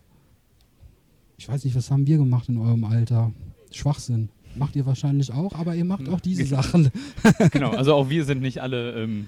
ich 1.36 1.48
weiß 1.48 1.64
nicht, 1.64 1.76
was 1.76 1.90
haben 1.90 2.06
wir 2.06 2.16
gemacht 2.16 2.48
in 2.48 2.58
eurem 2.58 2.84
Alter? 2.84 3.32
Schwachsinn. 3.70 4.28
Macht 4.56 4.76
ihr 4.76 4.86
wahrscheinlich 4.86 5.32
auch, 5.32 5.54
aber 5.54 5.74
ihr 5.74 5.84
macht 5.84 6.08
auch 6.08 6.20
diese 6.20 6.46
Sachen. 6.46 6.90
genau, 7.50 7.70
also 7.70 7.94
auch 7.94 8.08
wir 8.08 8.24
sind 8.24 8.40
nicht 8.40 8.62
alle 8.62 8.92
ähm, 9.02 9.26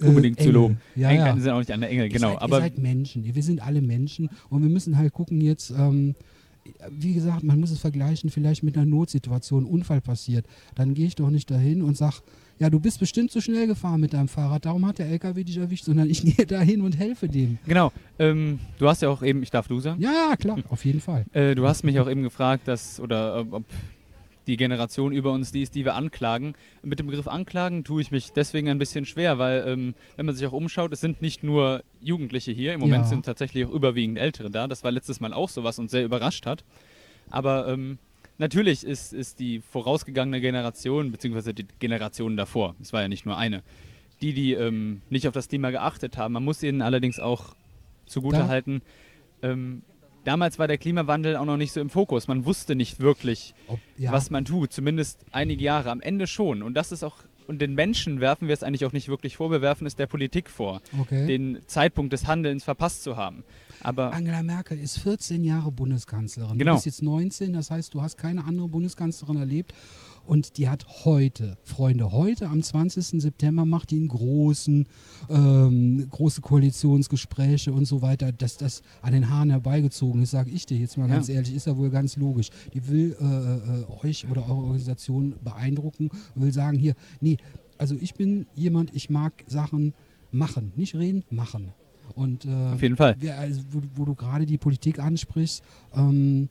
Äh, 0.00 0.06
unbedingt 0.06 0.38
zu 0.38 0.44
Engel. 0.44 0.54
loben. 0.54 0.80
Ja, 0.96 1.10
Engel 1.10 1.26
ja. 1.26 1.36
sind 1.36 1.50
auch 1.50 1.58
nicht 1.58 1.70
alle 1.72 1.88
Engel, 1.88 2.06
Ihr 2.06 2.12
genau. 2.12 2.32
seid, 2.32 2.42
aber 2.42 2.56
ihr 2.58 2.62
seid 2.62 2.78
Menschen, 2.78 3.34
wir 3.34 3.42
sind 3.42 3.62
alle 3.62 3.82
Menschen 3.82 4.28
und 4.48 4.62
wir 4.62 4.70
müssen 4.70 4.96
halt 4.96 5.12
gucken 5.12 5.40
jetzt, 5.40 5.70
ähm, 5.70 6.14
wie 6.90 7.14
gesagt, 7.14 7.42
man 7.42 7.58
muss 7.58 7.70
es 7.70 7.80
vergleichen 7.80 8.30
vielleicht 8.30 8.62
mit 8.62 8.76
einer 8.76 8.86
Notsituation, 8.86 9.64
Unfall 9.64 10.00
passiert. 10.00 10.46
Dann 10.74 10.94
gehe 10.94 11.06
ich 11.06 11.14
doch 11.14 11.30
nicht 11.30 11.50
dahin 11.50 11.82
und 11.82 11.96
sag, 11.96 12.20
ja, 12.58 12.68
du 12.68 12.78
bist 12.78 13.00
bestimmt 13.00 13.30
zu 13.30 13.40
schnell 13.40 13.66
gefahren 13.66 14.00
mit 14.00 14.12
deinem 14.12 14.28
Fahrrad, 14.28 14.66
darum 14.66 14.86
hat 14.86 14.98
der 14.98 15.06
LKW 15.06 15.42
dich 15.44 15.56
erwischt, 15.56 15.84
sondern 15.84 16.10
ich 16.10 16.22
gehe 16.36 16.46
dahin 16.46 16.82
und 16.82 16.98
helfe 16.98 17.28
dem. 17.28 17.58
genau, 17.66 17.92
ähm, 18.18 18.58
du 18.78 18.86
hast 18.86 19.00
ja 19.02 19.08
auch 19.08 19.22
eben, 19.22 19.42
ich 19.42 19.50
darf 19.50 19.66
du 19.68 19.80
sagen, 19.80 20.00
Ja, 20.02 20.34
klar, 20.38 20.58
auf 20.68 20.84
jeden 20.84 21.00
Fall. 21.00 21.24
Äh, 21.32 21.54
du 21.54 21.66
hast 21.66 21.82
mich 21.84 21.98
auch 21.98 22.08
eben 22.08 22.22
gefragt, 22.22 22.68
dass, 22.68 23.00
oder 23.00 23.46
ob 23.50 23.64
die 24.50 24.56
Generation 24.56 25.12
über 25.12 25.30
uns 25.30 25.52
die 25.52 25.62
ist, 25.62 25.76
die 25.76 25.84
wir 25.84 25.94
anklagen. 25.94 26.54
Mit 26.82 26.98
dem 26.98 27.06
Begriff 27.06 27.28
anklagen 27.28 27.84
tue 27.84 28.02
ich 28.02 28.10
mich 28.10 28.32
deswegen 28.32 28.68
ein 28.68 28.78
bisschen 28.78 29.06
schwer, 29.06 29.38
weil 29.38 29.64
ähm, 29.66 29.94
wenn 30.16 30.26
man 30.26 30.34
sich 30.34 30.44
auch 30.46 30.52
umschaut, 30.52 30.92
es 30.92 31.00
sind 31.00 31.22
nicht 31.22 31.44
nur 31.44 31.84
Jugendliche 32.00 32.50
hier, 32.50 32.74
im 32.74 32.80
Moment 32.80 33.04
Ja. 33.04 33.08
sind 33.08 33.24
tatsächlich 33.24 33.64
auch 33.64 33.70
überwiegend 33.70 34.18
Ältere 34.18 34.50
da. 34.50 34.66
Das 34.66 34.82
war 34.82 34.90
letztes 34.90 35.20
Mal 35.20 35.32
auch 35.32 35.48
so, 35.48 35.62
was 35.62 35.78
uns 35.78 35.92
sehr 35.92 36.04
überrascht 36.04 36.46
hat. 36.46 36.64
Aber 37.30 37.68
ähm, 37.68 37.98
natürlich 38.38 38.82
ist, 38.84 39.12
ist 39.12 39.38
die 39.38 39.60
vorausgegangene 39.60 40.40
Generation, 40.40 41.12
beziehungsweise 41.12 41.54
die 41.54 41.66
Generation 41.78 42.36
davor, 42.36 42.74
es 42.82 42.92
war 42.92 43.02
ja 43.02 43.08
nicht 43.08 43.26
nur 43.26 43.36
eine, 43.36 43.62
die, 44.20 44.34
die 44.34 44.54
ähm, 44.54 45.00
nicht 45.10 45.28
auf 45.28 45.32
das 45.32 45.46
Thema 45.46 45.70
geachtet 45.70 46.16
haben. 46.18 46.32
Man 46.34 46.44
muss 46.44 46.60
ihnen 46.62 46.82
allerdings 46.82 47.20
auch 47.20 47.54
zugutehalten, 48.06 48.82
ähm, 49.42 49.82
damals 50.24 50.58
war 50.58 50.68
der 50.68 50.78
Klimawandel 50.78 51.36
auch 51.36 51.44
noch 51.44 51.56
nicht 51.56 51.72
so 51.72 51.80
im 51.80 51.90
Fokus. 51.90 52.28
Man 52.28 52.44
wusste 52.44 52.74
nicht 52.74 53.00
wirklich, 53.00 53.54
Ob, 53.68 53.78
ja, 53.96 54.12
was 54.12 54.30
man 54.30 54.44
tut, 54.44 54.72
zumindest 54.72 55.24
einige 55.32 55.62
Jahre. 55.62 55.90
Am 55.90 56.00
Ende 56.00 56.26
schon. 56.26 56.62
Und 56.62 56.74
das 56.74 56.92
ist 56.92 57.02
auch, 57.02 57.16
und 57.46 57.60
den 57.60 57.74
Menschen 57.74 58.20
werfen 58.20 58.48
wir 58.48 58.54
es 58.54 58.62
eigentlich 58.62 58.84
auch 58.84 58.92
nicht 58.92 59.08
wirklich 59.08 59.36
vor, 59.36 59.50
wir 59.50 59.60
werfen 59.62 59.86
es 59.86 59.96
der 59.96 60.06
Politik 60.06 60.50
vor, 60.50 60.80
okay. 61.00 61.26
den 61.26 61.58
Zeitpunkt 61.66 62.12
des 62.12 62.26
Handelns 62.26 62.64
verpasst 62.64 63.02
zu 63.02 63.16
haben. 63.16 63.44
Aber 63.82 64.12
Angela 64.12 64.42
Merkel 64.42 64.78
ist 64.78 64.98
14 64.98 65.42
Jahre 65.42 65.72
Bundeskanzlerin. 65.72 66.58
Genau. 66.58 66.72
Du 66.72 66.76
bist 66.76 66.86
jetzt 66.86 67.02
19, 67.02 67.52
das 67.52 67.70
heißt, 67.70 67.94
du 67.94 68.02
hast 68.02 68.18
keine 68.18 68.44
andere 68.44 68.68
Bundeskanzlerin 68.68 69.36
erlebt. 69.36 69.74
Und 70.30 70.58
die 70.58 70.68
hat 70.68 70.86
heute, 71.04 71.58
Freunde, 71.64 72.12
heute 72.12 72.46
am 72.46 72.62
20. 72.62 73.20
September 73.20 73.64
macht 73.64 73.90
die 73.90 73.96
einen 73.96 74.06
großen, 74.06 74.86
ähm, 75.28 76.06
große 76.08 76.40
Koalitionsgespräche 76.40 77.72
und 77.72 77.84
so 77.84 78.00
weiter, 78.00 78.30
dass 78.30 78.56
das 78.56 78.82
an 79.02 79.12
den 79.12 79.28
Haaren 79.28 79.50
herbeigezogen 79.50 80.22
ist, 80.22 80.30
sage 80.30 80.52
ich 80.52 80.66
dir 80.66 80.78
jetzt 80.78 80.96
mal 80.96 81.08
Ja. 81.08 81.16
ganz 81.16 81.28
ehrlich, 81.28 81.52
ist 81.52 81.66
ja 81.66 81.76
wohl 81.76 81.90
ganz 81.90 82.14
logisch. 82.14 82.50
Die 82.72 82.86
will 82.86 83.16
äh, 83.20 83.24
äh, 83.24 84.06
euch 84.06 84.24
oder 84.30 84.42
eure 84.48 84.62
Organisation 84.62 85.34
beeindrucken 85.42 86.10
und 86.36 86.42
will 86.42 86.52
sagen, 86.52 86.78
hier, 86.78 86.94
nee, 87.20 87.36
also 87.76 87.96
ich 88.00 88.14
bin 88.14 88.46
jemand, 88.54 88.94
ich 88.94 89.10
mag 89.10 89.32
Sachen 89.48 89.94
machen, 90.30 90.72
nicht 90.76 90.94
reden, 90.94 91.24
machen. 91.30 91.72
Und 92.14 92.44
äh, 92.44 92.74
auf 92.74 92.82
jeden 92.82 92.96
Fall. 92.96 93.16
Also, 93.36 93.62
wo, 93.72 93.80
wo 93.96 94.04
du 94.04 94.14
gerade 94.14 94.46
die 94.46 94.58
Politik 94.58 95.00
ansprichst, 95.00 95.64
ähm, 95.92 96.50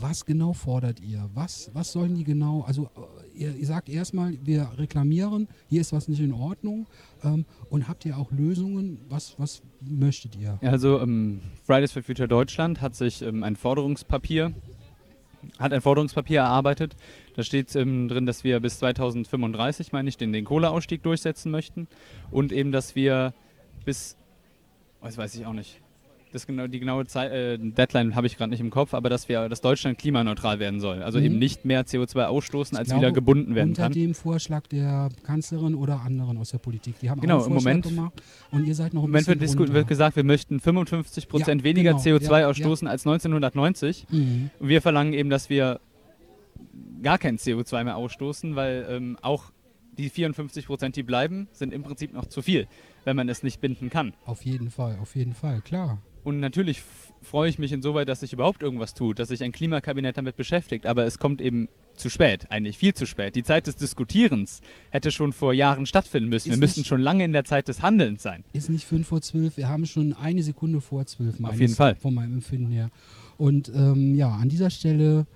Was 0.00 0.24
genau 0.24 0.52
fordert 0.52 1.00
ihr? 1.00 1.28
Was, 1.34 1.70
was 1.74 1.92
sollen 1.92 2.14
die 2.14 2.24
genau? 2.24 2.62
Also 2.62 2.90
äh, 3.34 3.38
ihr, 3.38 3.56
ihr 3.56 3.66
sagt 3.66 3.88
erstmal, 3.88 4.34
wir 4.44 4.70
reklamieren, 4.76 5.48
hier 5.68 5.80
ist 5.80 5.92
was 5.92 6.08
nicht 6.08 6.20
in 6.20 6.32
Ordnung. 6.32 6.86
Ähm, 7.24 7.44
und 7.70 7.88
habt 7.88 8.04
ihr 8.04 8.16
auch 8.16 8.30
Lösungen? 8.30 9.00
Was, 9.08 9.34
was 9.38 9.62
möchtet 9.80 10.36
ihr? 10.36 10.58
Also 10.62 11.00
ähm, 11.00 11.40
Fridays 11.64 11.92
for 11.92 12.02
Future 12.02 12.28
Deutschland 12.28 12.80
hat 12.80 12.94
sich 12.94 13.22
ähm, 13.22 13.42
ein 13.42 13.56
Forderungspapier 13.56 14.52
hat 15.58 15.72
ein 15.72 15.80
Forderungspapier 15.80 16.40
erarbeitet. 16.40 16.96
Da 17.36 17.42
steht 17.42 17.74
ähm, 17.76 18.08
drin, 18.08 18.26
dass 18.26 18.44
wir 18.44 18.60
bis 18.60 18.78
2035, 18.78 19.92
meine 19.92 20.08
ich, 20.08 20.16
den, 20.16 20.32
den 20.32 20.44
Kohleausstieg 20.44 21.02
durchsetzen 21.02 21.50
möchten 21.50 21.88
und 22.30 22.52
eben, 22.52 22.72
dass 22.72 22.94
wir 22.96 23.34
bis, 23.84 24.16
das 25.00 25.16
weiß 25.16 25.34
ich 25.36 25.46
auch 25.46 25.52
nicht, 25.52 25.80
das 26.32 26.46
genau, 26.46 26.66
die 26.66 26.78
genaue 26.80 27.06
Zeit, 27.06 27.32
äh, 27.32 27.58
Deadline 27.58 28.14
habe 28.14 28.26
ich 28.26 28.36
gerade 28.36 28.50
nicht 28.50 28.60
im 28.60 28.70
Kopf, 28.70 28.94
aber 28.94 29.08
dass 29.08 29.28
wir, 29.28 29.48
dass 29.48 29.60
Deutschland 29.60 29.98
klimaneutral 29.98 30.58
werden 30.58 30.80
soll. 30.80 31.02
Also 31.02 31.18
mhm. 31.18 31.24
eben 31.24 31.38
nicht 31.38 31.64
mehr 31.64 31.86
CO2 31.86 32.24
ausstoßen, 32.24 32.76
als 32.76 32.88
glaube, 32.88 33.02
wieder 33.02 33.12
gebunden 33.12 33.54
werden 33.54 33.70
unter 33.70 33.82
kann. 33.82 33.92
Unter 33.92 34.00
dem 34.00 34.14
Vorschlag 34.14 34.66
der 34.66 35.08
Kanzlerin 35.22 35.74
oder 35.74 36.00
anderen 36.02 36.38
aus 36.38 36.50
der 36.50 36.58
Politik. 36.58 36.98
Die 37.00 37.10
haben 37.10 37.20
genau, 37.20 37.38
auch 37.38 37.46
einen 37.46 37.56
im 37.56 37.62
Moment, 37.62 37.84
gemacht 37.84 38.22
und 38.50 38.66
ihr 38.66 38.74
seid 38.74 38.94
noch 38.94 39.02
ein 39.02 39.06
Im 39.06 39.10
Moment 39.10 39.26
wird, 39.26 39.72
wird, 39.72 39.88
gesagt, 39.88 40.16
wir 40.16 40.24
möchten 40.24 40.60
55 40.60 41.28
Prozent 41.28 41.62
ja, 41.62 41.64
weniger 41.64 41.94
genau, 41.94 42.18
CO2 42.18 42.40
ja, 42.40 42.48
ausstoßen 42.48 42.86
ja. 42.86 42.92
als 42.92 43.06
1990. 43.06 44.06
Mhm. 44.10 44.50
Und 44.58 44.68
wir 44.68 44.82
verlangen 44.82 45.12
eben, 45.12 45.30
dass 45.30 45.50
wir 45.50 45.80
gar 47.02 47.18
kein 47.18 47.38
CO2 47.38 47.84
mehr 47.84 47.96
ausstoßen, 47.96 48.56
weil 48.56 48.86
ähm, 48.90 49.18
auch 49.22 49.52
die 49.98 50.10
54 50.10 50.66
Prozent, 50.66 50.96
die 50.96 51.02
bleiben, 51.02 51.48
sind 51.52 51.72
im 51.72 51.82
Prinzip 51.82 52.12
noch 52.12 52.26
zu 52.26 52.40
viel, 52.40 52.68
wenn 53.04 53.16
man 53.16 53.28
es 53.28 53.42
nicht 53.42 53.60
binden 53.60 53.90
kann. 53.90 54.14
Auf 54.24 54.44
jeden 54.44 54.70
Fall, 54.70 54.98
auf 55.00 55.16
jeden 55.16 55.34
Fall, 55.34 55.60
klar. 55.60 55.98
Und 56.24 56.40
natürlich 56.40 56.82
freue 57.22 57.48
ich 57.48 57.58
mich 57.58 57.72
insoweit, 57.72 58.08
dass 58.08 58.20
sich 58.20 58.32
überhaupt 58.32 58.62
irgendwas 58.62 58.94
tut, 58.94 59.18
dass 59.18 59.28
sich 59.28 59.42
ein 59.42 59.52
Klimakabinett 59.52 60.16
damit 60.16 60.36
beschäftigt. 60.36 60.86
Aber 60.86 61.04
es 61.04 61.18
kommt 61.18 61.40
eben 61.40 61.68
zu 61.94 62.08
spät, 62.08 62.46
eigentlich 62.50 62.78
viel 62.78 62.94
zu 62.94 63.06
spät. 63.06 63.34
Die 63.34 63.42
Zeit 63.42 63.66
des 63.66 63.76
Diskutierens 63.76 64.60
hätte 64.90 65.10
schon 65.10 65.32
vor 65.32 65.52
Jahren 65.52 65.84
stattfinden 65.86 66.28
müssen. 66.28 66.48
Ist 66.48 66.56
wir 66.56 66.60
müssten 66.60 66.84
schon 66.84 67.00
lange 67.00 67.24
in 67.24 67.32
der 67.32 67.44
Zeit 67.44 67.68
des 67.68 67.82
Handelns 67.82 68.22
sein. 68.22 68.44
Ist 68.52 68.70
nicht 68.70 68.86
fünf 68.86 69.08
vor 69.08 69.20
zwölf, 69.20 69.56
wir 69.56 69.68
haben 69.68 69.84
schon 69.86 70.12
eine 70.12 70.42
Sekunde 70.42 70.80
vor 70.80 71.06
zwölf. 71.06 71.42
Auf 71.42 71.60
jeden 71.60 71.74
Fall. 71.74 71.96
Von 71.96 72.14
meinem 72.14 72.34
Empfinden 72.34 72.70
her. 72.70 72.90
Und 73.36 73.70
ähm, 73.74 74.14
ja, 74.14 74.30
an 74.30 74.48
dieser 74.48 74.70
Stelle 74.70 75.26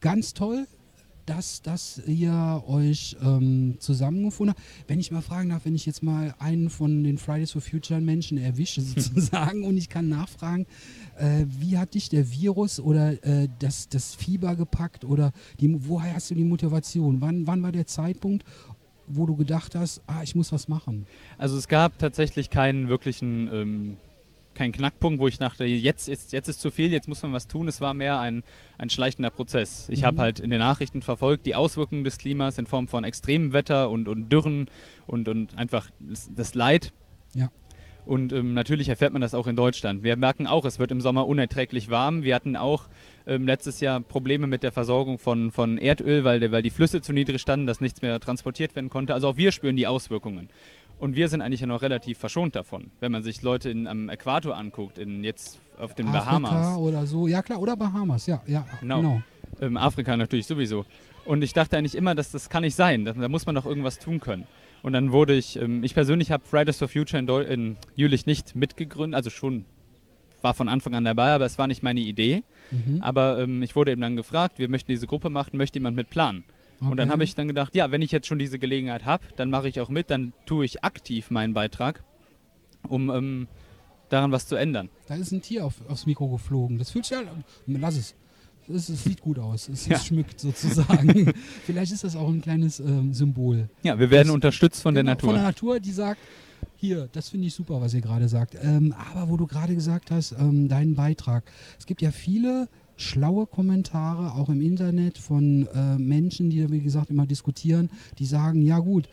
ganz 0.00 0.34
toll, 0.34 0.66
dass, 1.26 1.60
dass 1.62 2.00
ihr 2.06 2.62
euch 2.66 3.16
ähm, 3.22 3.76
zusammengefunden 3.78 4.54
habt. 4.54 4.88
Wenn 4.88 4.98
ich 4.98 5.10
mal 5.10 5.22
fragen 5.22 5.50
darf, 5.50 5.64
wenn 5.64 5.74
ich 5.74 5.84
jetzt 5.84 6.02
mal 6.02 6.34
einen 6.38 6.70
von 6.70 7.04
den 7.04 7.18
Fridays 7.18 7.52
for 7.52 7.60
Future 7.60 8.00
Menschen 8.00 8.38
erwische 8.38 8.80
sozusagen 8.82 9.64
und 9.64 9.76
ich 9.76 9.88
kann 9.88 10.08
nachfragen, 10.08 10.66
äh, 11.18 11.44
wie 11.46 11.78
hat 11.78 11.94
dich 11.94 12.08
der 12.08 12.30
Virus 12.30 12.80
oder 12.80 13.22
äh, 13.24 13.48
das, 13.58 13.88
das 13.88 14.14
Fieber 14.14 14.56
gepackt 14.56 15.04
oder 15.04 15.32
die, 15.60 15.88
woher 15.88 16.14
hast 16.14 16.30
du 16.30 16.34
die 16.34 16.44
Motivation? 16.44 17.20
Wann, 17.20 17.46
wann 17.46 17.62
war 17.62 17.72
der 17.72 17.86
Zeitpunkt, 17.86 18.44
wo 19.08 19.26
du 19.26 19.36
gedacht 19.36 19.74
hast, 19.74 20.02
ah, 20.06 20.22
ich 20.22 20.34
muss 20.34 20.52
was 20.52 20.68
machen? 20.68 21.06
Also 21.38 21.56
es 21.56 21.68
gab 21.68 21.98
tatsächlich 21.98 22.50
keinen 22.50 22.88
wirklichen 22.88 23.48
ähm, 23.52 23.96
kein 24.56 24.72
Knackpunkt, 24.72 25.20
wo 25.20 25.28
ich 25.28 25.38
dachte, 25.38 25.64
jetzt 25.64 26.08
ist, 26.08 26.32
jetzt 26.32 26.48
ist 26.48 26.60
zu 26.60 26.70
viel, 26.70 26.90
jetzt 26.90 27.06
muss 27.06 27.22
man 27.22 27.32
was 27.32 27.46
tun. 27.46 27.68
Es 27.68 27.80
war 27.80 27.94
mehr 27.94 28.18
ein, 28.18 28.42
ein 28.78 28.90
schleichender 28.90 29.30
Prozess. 29.30 29.88
Ich 29.88 30.00
mhm. 30.00 30.06
habe 30.06 30.18
halt 30.18 30.40
in 30.40 30.50
den 30.50 30.58
Nachrichten 30.58 31.02
verfolgt 31.02 31.46
die 31.46 31.54
Auswirkungen 31.54 32.02
des 32.02 32.18
Klimas 32.18 32.58
in 32.58 32.66
Form 32.66 32.88
von 32.88 33.04
extremem 33.04 33.52
Wetter 33.52 33.90
und, 33.90 34.08
und 34.08 34.30
Dürren 34.30 34.68
und, 35.06 35.28
und 35.28 35.56
einfach 35.56 35.90
das, 36.00 36.30
das 36.34 36.54
Leid. 36.54 36.92
Ja. 37.34 37.50
Und 38.06 38.32
ähm, 38.32 38.54
natürlich 38.54 38.88
erfährt 38.88 39.12
man 39.12 39.20
das 39.20 39.34
auch 39.34 39.48
in 39.48 39.56
Deutschland. 39.56 40.04
Wir 40.04 40.16
merken 40.16 40.46
auch, 40.46 40.64
es 40.64 40.78
wird 40.78 40.92
im 40.92 41.00
Sommer 41.00 41.26
unerträglich 41.26 41.90
warm. 41.90 42.22
Wir 42.22 42.36
hatten 42.36 42.54
auch 42.54 42.84
ähm, 43.26 43.46
letztes 43.46 43.80
Jahr 43.80 44.00
Probleme 44.00 44.46
mit 44.46 44.62
der 44.62 44.70
Versorgung 44.70 45.18
von, 45.18 45.50
von 45.50 45.76
Erdöl, 45.76 46.22
weil, 46.22 46.52
weil 46.52 46.62
die 46.62 46.70
Flüsse 46.70 47.02
zu 47.02 47.12
niedrig 47.12 47.40
standen, 47.40 47.66
dass 47.66 47.80
nichts 47.80 48.02
mehr 48.02 48.20
transportiert 48.20 48.76
werden 48.76 48.90
konnte. 48.90 49.12
Also 49.12 49.28
auch 49.28 49.36
wir 49.36 49.50
spüren 49.50 49.76
die 49.76 49.88
Auswirkungen. 49.88 50.48
Und 50.98 51.14
wir 51.14 51.28
sind 51.28 51.42
eigentlich 51.42 51.60
ja 51.60 51.66
noch 51.66 51.82
relativ 51.82 52.18
verschont 52.18 52.56
davon, 52.56 52.90
wenn 53.00 53.12
man 53.12 53.22
sich 53.22 53.42
Leute 53.42 53.68
in, 53.70 53.86
am 53.86 54.08
Äquator 54.08 54.56
anguckt, 54.56 54.98
in, 54.98 55.24
jetzt 55.24 55.58
auf 55.78 55.94
den 55.94 56.08
Afrika 56.08 56.38
Bahamas. 56.38 56.78
oder 56.78 57.06
so, 57.06 57.26
ja 57.26 57.42
klar, 57.42 57.60
oder 57.60 57.76
Bahamas, 57.76 58.26
ja, 58.26 58.42
ja, 58.46 58.66
genau. 58.80 58.96
genau. 59.00 59.22
Ähm, 59.60 59.76
Afrika 59.76 60.16
natürlich 60.16 60.46
sowieso. 60.46 60.86
Und 61.26 61.42
ich 61.42 61.52
dachte 61.52 61.76
eigentlich 61.76 61.94
immer, 61.94 62.14
dass 62.14 62.30
das 62.30 62.48
kann 62.48 62.62
nicht 62.62 62.74
sein, 62.74 63.04
da, 63.04 63.12
da 63.12 63.28
muss 63.28 63.44
man 63.44 63.54
doch 63.54 63.66
irgendwas 63.66 63.98
tun 63.98 64.20
können. 64.20 64.46
Und 64.82 64.94
dann 64.94 65.12
wurde 65.12 65.34
ich, 65.34 65.60
ähm, 65.60 65.84
ich 65.84 65.94
persönlich 65.94 66.30
habe 66.30 66.44
Fridays 66.46 66.78
for 66.78 66.88
Future 66.88 67.18
in, 67.18 67.26
Deu 67.26 67.42
in 67.42 67.76
Jülich 67.94 68.24
nicht 68.24 68.56
mitgegründet, 68.56 69.16
also 69.16 69.28
schon 69.28 69.66
war 70.42 70.54
von 70.54 70.68
Anfang 70.68 70.94
an 70.94 71.04
dabei, 71.04 71.32
aber 71.32 71.44
es 71.44 71.58
war 71.58 71.66
nicht 71.66 71.82
meine 71.82 72.00
Idee. 72.00 72.42
Mhm. 72.70 73.02
Aber 73.02 73.40
ähm, 73.40 73.62
ich 73.62 73.74
wurde 73.76 73.92
eben 73.92 74.00
dann 74.00 74.16
gefragt, 74.16 74.58
wir 74.58 74.68
möchten 74.68 74.92
diese 74.92 75.06
Gruppe 75.06 75.28
machen, 75.28 75.56
möchte 75.56 75.78
jemand 75.78 75.96
mit 75.96 76.08
planen? 76.08 76.44
Okay. 76.80 76.90
Und 76.90 76.96
dann 76.98 77.10
habe 77.10 77.24
ich 77.24 77.34
dann 77.34 77.48
gedacht, 77.48 77.74
ja, 77.74 77.90
wenn 77.90 78.02
ich 78.02 78.12
jetzt 78.12 78.26
schon 78.26 78.38
diese 78.38 78.58
Gelegenheit 78.58 79.04
habe, 79.04 79.24
dann 79.36 79.50
mache 79.50 79.68
ich 79.68 79.80
auch 79.80 79.88
mit, 79.88 80.10
dann 80.10 80.32
tue 80.44 80.64
ich 80.64 80.84
aktiv 80.84 81.30
meinen 81.30 81.54
Beitrag, 81.54 82.04
um 82.88 83.10
ähm, 83.10 83.48
daran 84.08 84.32
was 84.32 84.46
zu 84.46 84.56
ändern. 84.56 84.90
Da 85.06 85.14
ist 85.14 85.32
ein 85.32 85.42
Tier 85.42 85.64
auf, 85.64 85.74
aufs 85.88 86.06
Mikro 86.06 86.28
geflogen. 86.28 86.78
Das 86.78 86.90
fühlt 86.90 87.06
sich 87.06 87.16
ja, 87.16 87.22
lass 87.66 87.96
es. 87.96 88.14
Es, 88.68 88.86
sieht 88.88 89.20
gut 89.20 89.38
aus. 89.38 89.68
Es, 89.68 89.86
ja. 89.86 89.98
schmückt 89.98 90.40
sozusagen. 90.40 91.32
Vielleicht 91.64 91.92
ist 91.92 92.02
das 92.02 92.16
auch 92.16 92.28
ein 92.28 92.40
kleines 92.40 92.80
ähm, 92.80 93.14
Symbol. 93.14 93.68
Ja, 93.84 93.98
wir 93.98 94.10
werden 94.10 94.28
das, 94.28 94.34
unterstützt 94.34 94.82
von 94.82 94.94
genau, 94.94 95.04
der 95.04 95.14
Natur. 95.14 95.28
Von 95.28 95.36
der 95.36 95.44
Natur, 95.44 95.78
die 95.78 95.92
sagt, 95.92 96.18
hier, 96.74 97.08
das 97.12 97.28
finde 97.28 97.46
ich 97.46 97.54
super, 97.54 97.80
was 97.80 97.94
ihr 97.94 98.00
gerade 98.00 98.28
sagt. 98.28 98.56
Ähm, 98.60 98.92
aber 99.12 99.28
wo 99.28 99.36
du 99.36 99.46
gerade 99.46 99.74
gesagt 99.74 100.10
hast, 100.10 100.32
ähm, 100.32 100.68
deinen 100.68 100.96
Beitrag. 100.96 101.44
Es 101.78 101.86
gibt 101.86 102.02
ja 102.02 102.10
viele 102.10 102.68
schlaue 102.96 103.46
Kommentare, 103.46 104.34
auch 104.34 104.48
im 104.48 104.60
Internet 104.60 105.18
von 105.18 105.66
äh, 105.74 105.98
Menschen, 105.98 106.50
die, 106.50 106.70
wie 106.70 106.80
gesagt, 106.80 107.10
immer 107.10 107.26
diskutieren, 107.26 107.90
die 108.18 108.24
sagen, 108.24 108.62
ja 108.62 108.78
gut, 108.78 109.08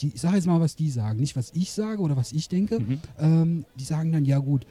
die, 0.00 0.08
ich 0.08 0.20
sage 0.20 0.36
jetzt 0.36 0.46
mal, 0.46 0.60
was 0.60 0.76
die 0.76 0.90
sagen, 0.90 1.20
nicht 1.20 1.36
was 1.36 1.52
ich 1.54 1.72
sage 1.72 2.00
oder 2.00 2.16
was 2.16 2.32
ich 2.32 2.48
denke, 2.48 2.80
mhm. 2.80 2.98
ähm, 3.18 3.64
die 3.78 3.84
sagen 3.84 4.12
dann, 4.12 4.24
ja 4.24 4.38
gut, 4.38 4.66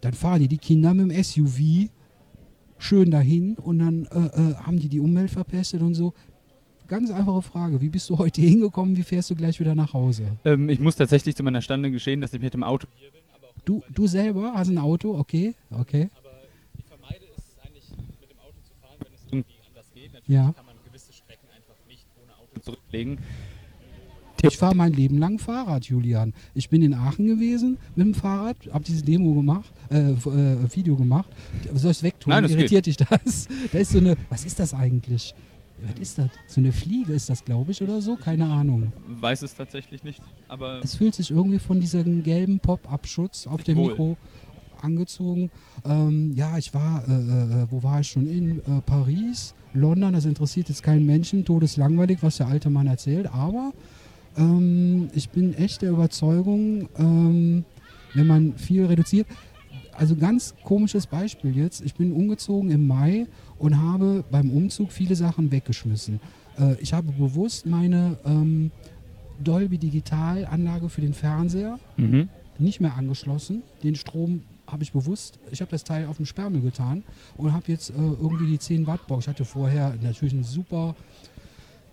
dann 0.00 0.14
fahren 0.14 0.40
die 0.40 0.48
die 0.48 0.58
Kinder 0.58 0.94
mit 0.94 1.10
dem 1.10 1.22
SUV 1.22 1.90
schön 2.78 3.10
dahin 3.10 3.54
und 3.56 3.78
dann 3.80 4.04
äh, 4.06 4.18
äh, 4.18 4.54
haben 4.54 4.78
die 4.78 4.88
die 4.88 5.00
Umwelt 5.00 5.30
verpestet 5.30 5.82
und 5.82 5.94
so. 5.94 6.14
Ganz 6.86 7.10
einfache 7.10 7.42
Frage, 7.42 7.80
wie 7.80 7.88
bist 7.88 8.08
du 8.08 8.18
heute 8.18 8.40
hingekommen, 8.42 8.96
wie 8.96 9.02
fährst 9.02 9.30
du 9.30 9.34
gleich 9.34 9.60
wieder 9.60 9.74
nach 9.74 9.92
Hause? 9.92 10.38
Ähm, 10.44 10.68
ich 10.68 10.80
muss 10.80 10.96
tatsächlich 10.96 11.36
zu 11.36 11.42
meiner 11.42 11.62
Stande 11.62 11.90
geschehen, 11.90 12.20
dass 12.20 12.32
ich 12.32 12.40
mit 12.40 12.54
dem 12.54 12.62
Auto 12.62 12.86
hier 12.96 13.10
bin. 13.10 13.20
du, 13.64 13.82
du 13.92 14.06
selber 14.06 14.54
hast 14.54 14.68
ein 14.68 14.78
Auto, 14.78 15.18
okay, 15.18 15.54
okay. 15.70 16.08
Aber 16.16 16.28
irgendwie 19.30 19.54
anders 19.66 19.90
geht. 19.92 20.12
Natürlich 20.12 20.17
ja. 20.28 20.52
kann 20.52 20.66
man 20.66 20.76
gewisse 20.84 21.12
Strecken 21.12 21.48
einfach 21.54 21.74
nicht 21.88 22.06
ohne 22.22 22.32
Auto 22.36 22.60
zurücklegen. 22.60 23.18
Ich 24.42 24.56
fahre 24.56 24.76
mein 24.76 24.92
Leben 24.92 25.18
lang 25.18 25.40
Fahrrad, 25.40 25.86
Julian. 25.86 26.32
Ich 26.54 26.70
bin 26.70 26.80
in 26.82 26.94
Aachen 26.94 27.26
gewesen 27.26 27.76
mit 27.96 28.06
dem 28.06 28.14
Fahrrad, 28.14 28.56
habe 28.72 28.84
dieses 28.84 29.02
Demo 29.02 29.34
gemacht, 29.34 29.72
äh, 29.90 30.12
äh, 30.12 30.76
Video 30.76 30.94
gemacht. 30.94 31.28
Soll 31.74 31.90
ich 31.90 31.96
es 31.96 32.02
wegtun? 32.04 32.30
Nein, 32.30 32.44
das 32.44 32.52
Irritiert 32.52 32.84
geht. 32.84 33.00
dich 33.00 33.08
das? 33.08 33.48
Da 33.72 33.78
ist 33.78 33.90
so 33.90 33.98
eine, 33.98 34.16
was 34.28 34.44
ist 34.44 34.60
das 34.60 34.74
eigentlich? 34.74 35.34
Was 35.80 36.00
ist 36.00 36.18
das? 36.18 36.30
So 36.46 36.60
eine 36.60 36.72
Fliege 36.72 37.12
ist 37.12 37.30
das, 37.30 37.44
glaube 37.44 37.72
ich, 37.72 37.82
oder 37.82 38.00
so? 38.00 38.16
Keine 38.16 38.46
Ahnung. 38.46 38.92
Weiß 39.08 39.42
es 39.42 39.54
tatsächlich 39.54 40.04
nicht, 40.04 40.20
aber... 40.48 40.80
Es 40.82 40.96
fühlt 40.96 41.14
sich 41.14 41.30
irgendwie 41.30 41.58
von 41.58 41.80
diesem 41.80 42.22
gelben 42.22 42.60
Pop-Up-Schutz 42.60 43.46
auf 43.46 43.62
dem 43.62 43.76
wohl. 43.76 43.90
Mikro 43.90 44.16
angezogen. 44.82 45.50
Ähm, 45.84 46.32
ja, 46.34 46.56
ich 46.58 46.72
war, 46.74 47.02
äh, 47.08 47.12
äh, 47.12 47.66
wo 47.70 47.82
war 47.82 48.00
ich 48.00 48.08
schon? 48.08 48.26
In 48.26 48.58
äh, 48.60 48.80
Paris, 48.84 49.54
London, 49.78 50.12
das 50.12 50.24
interessiert 50.24 50.68
jetzt 50.68 50.82
keinen 50.82 51.06
Menschen, 51.06 51.44
todeslangweilig, 51.44 52.18
was 52.22 52.38
der 52.38 52.48
alte 52.48 52.70
Mann 52.70 52.86
erzählt, 52.86 53.26
aber 53.32 53.72
ähm, 54.36 55.08
ich 55.14 55.30
bin 55.30 55.54
echt 55.54 55.82
der 55.82 55.90
Überzeugung, 55.90 56.88
ähm, 56.96 57.64
wenn 58.14 58.26
man 58.26 58.54
viel 58.56 58.86
reduziert, 58.86 59.26
also 59.92 60.14
ganz 60.14 60.54
komisches 60.62 61.06
Beispiel 61.06 61.56
jetzt, 61.56 61.80
ich 61.84 61.94
bin 61.94 62.12
umgezogen 62.12 62.70
im 62.70 62.86
Mai 62.86 63.26
und 63.58 63.78
habe 63.78 64.24
beim 64.30 64.50
Umzug 64.50 64.92
viele 64.92 65.16
Sachen 65.16 65.50
weggeschmissen. 65.50 66.20
Äh, 66.58 66.76
ich 66.80 66.92
habe 66.92 67.10
bewusst 67.12 67.66
meine 67.66 68.16
ähm, 68.24 68.70
Dolby 69.42 69.78
Digital 69.78 70.46
Anlage 70.46 70.88
für 70.88 71.00
den 71.00 71.14
Fernseher 71.14 71.78
mhm. 71.96 72.28
nicht 72.58 72.80
mehr 72.80 72.94
angeschlossen, 72.94 73.62
den 73.82 73.96
Strom 73.96 74.42
habe 74.70 74.82
ich 74.82 74.92
bewusst, 74.92 75.38
ich 75.50 75.60
habe 75.60 75.70
das 75.70 75.84
Teil 75.84 76.06
auf 76.06 76.18
den 76.18 76.26
Sperrmüll 76.26 76.62
getan 76.62 77.02
und 77.36 77.52
habe 77.52 77.64
jetzt 77.68 77.90
äh, 77.90 77.94
irgendwie 77.94 78.46
die 78.46 78.58
10 78.58 78.86
Watt 78.86 79.06
Box. 79.06 79.24
Ich 79.24 79.28
hatte 79.28 79.44
vorher 79.44 79.94
natürlich 80.02 80.34
einen 80.34 80.44
super 80.44 80.94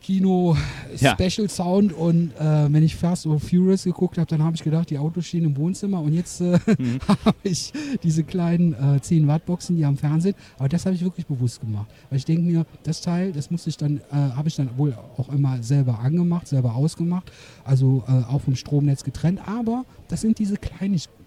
Kino 0.06 0.56
ja. 1.00 1.18
Special 1.18 1.50
Sound 1.50 1.92
und 1.92 2.32
äh, 2.40 2.72
wenn 2.72 2.84
ich 2.84 2.96
Fast 2.96 3.26
or 3.26 3.40
Furious 3.40 3.86
geguckt 3.86 4.20
habe, 4.20 4.28
dann 4.28 4.44
habe 4.44 4.56
ich 4.56 4.62
gedacht, 4.62 4.92
die 4.92 5.00
Autos 5.00 5.26
stehen 5.26 5.46
im 5.46 5.58
Wohnzimmer 5.58 6.00
und 6.00 6.14
jetzt 6.14 6.42
äh, 6.42 6.60
mhm. 6.78 7.00
habe 7.08 7.38
ich 7.42 7.74
diese 8.04 8.24
kleinen 8.24 8.74
äh, 8.98 9.02
10 9.02 9.28
Watt 9.28 9.48
Boxen, 9.48 9.78
die 9.78 9.84
am 9.84 9.98
Fernsehen, 9.98 10.36
aber 10.60 10.70
das 10.70 10.86
habe 10.86 10.94
ich 10.94 11.04
wirklich 11.04 11.26
bewusst 11.26 11.60
gemacht, 11.60 11.88
weil 12.12 12.20
ich 12.20 12.26
denke 12.26 12.44
mir, 12.44 12.68
das 12.84 13.02
Teil, 13.02 13.32
das 13.32 13.50
muss 13.50 13.66
ich 13.66 13.78
dann, 13.78 13.98
äh, 14.12 14.14
habe 14.14 14.48
ich 14.48 14.56
dann 14.56 14.78
wohl 14.78 14.96
auch 15.18 15.30
immer 15.30 15.64
selber 15.64 15.98
angemacht, 15.98 16.48
selber 16.48 16.76
ausgemacht, 16.76 17.32
also 17.64 18.04
äh, 18.08 18.32
auch 18.32 18.42
vom 18.42 18.56
Stromnetz 18.56 19.04
getrennt, 19.04 19.40
aber 19.48 19.86
das 20.08 20.22
sind 20.22 20.38
diese 20.38 20.58
Kleinigkeiten 20.58 21.25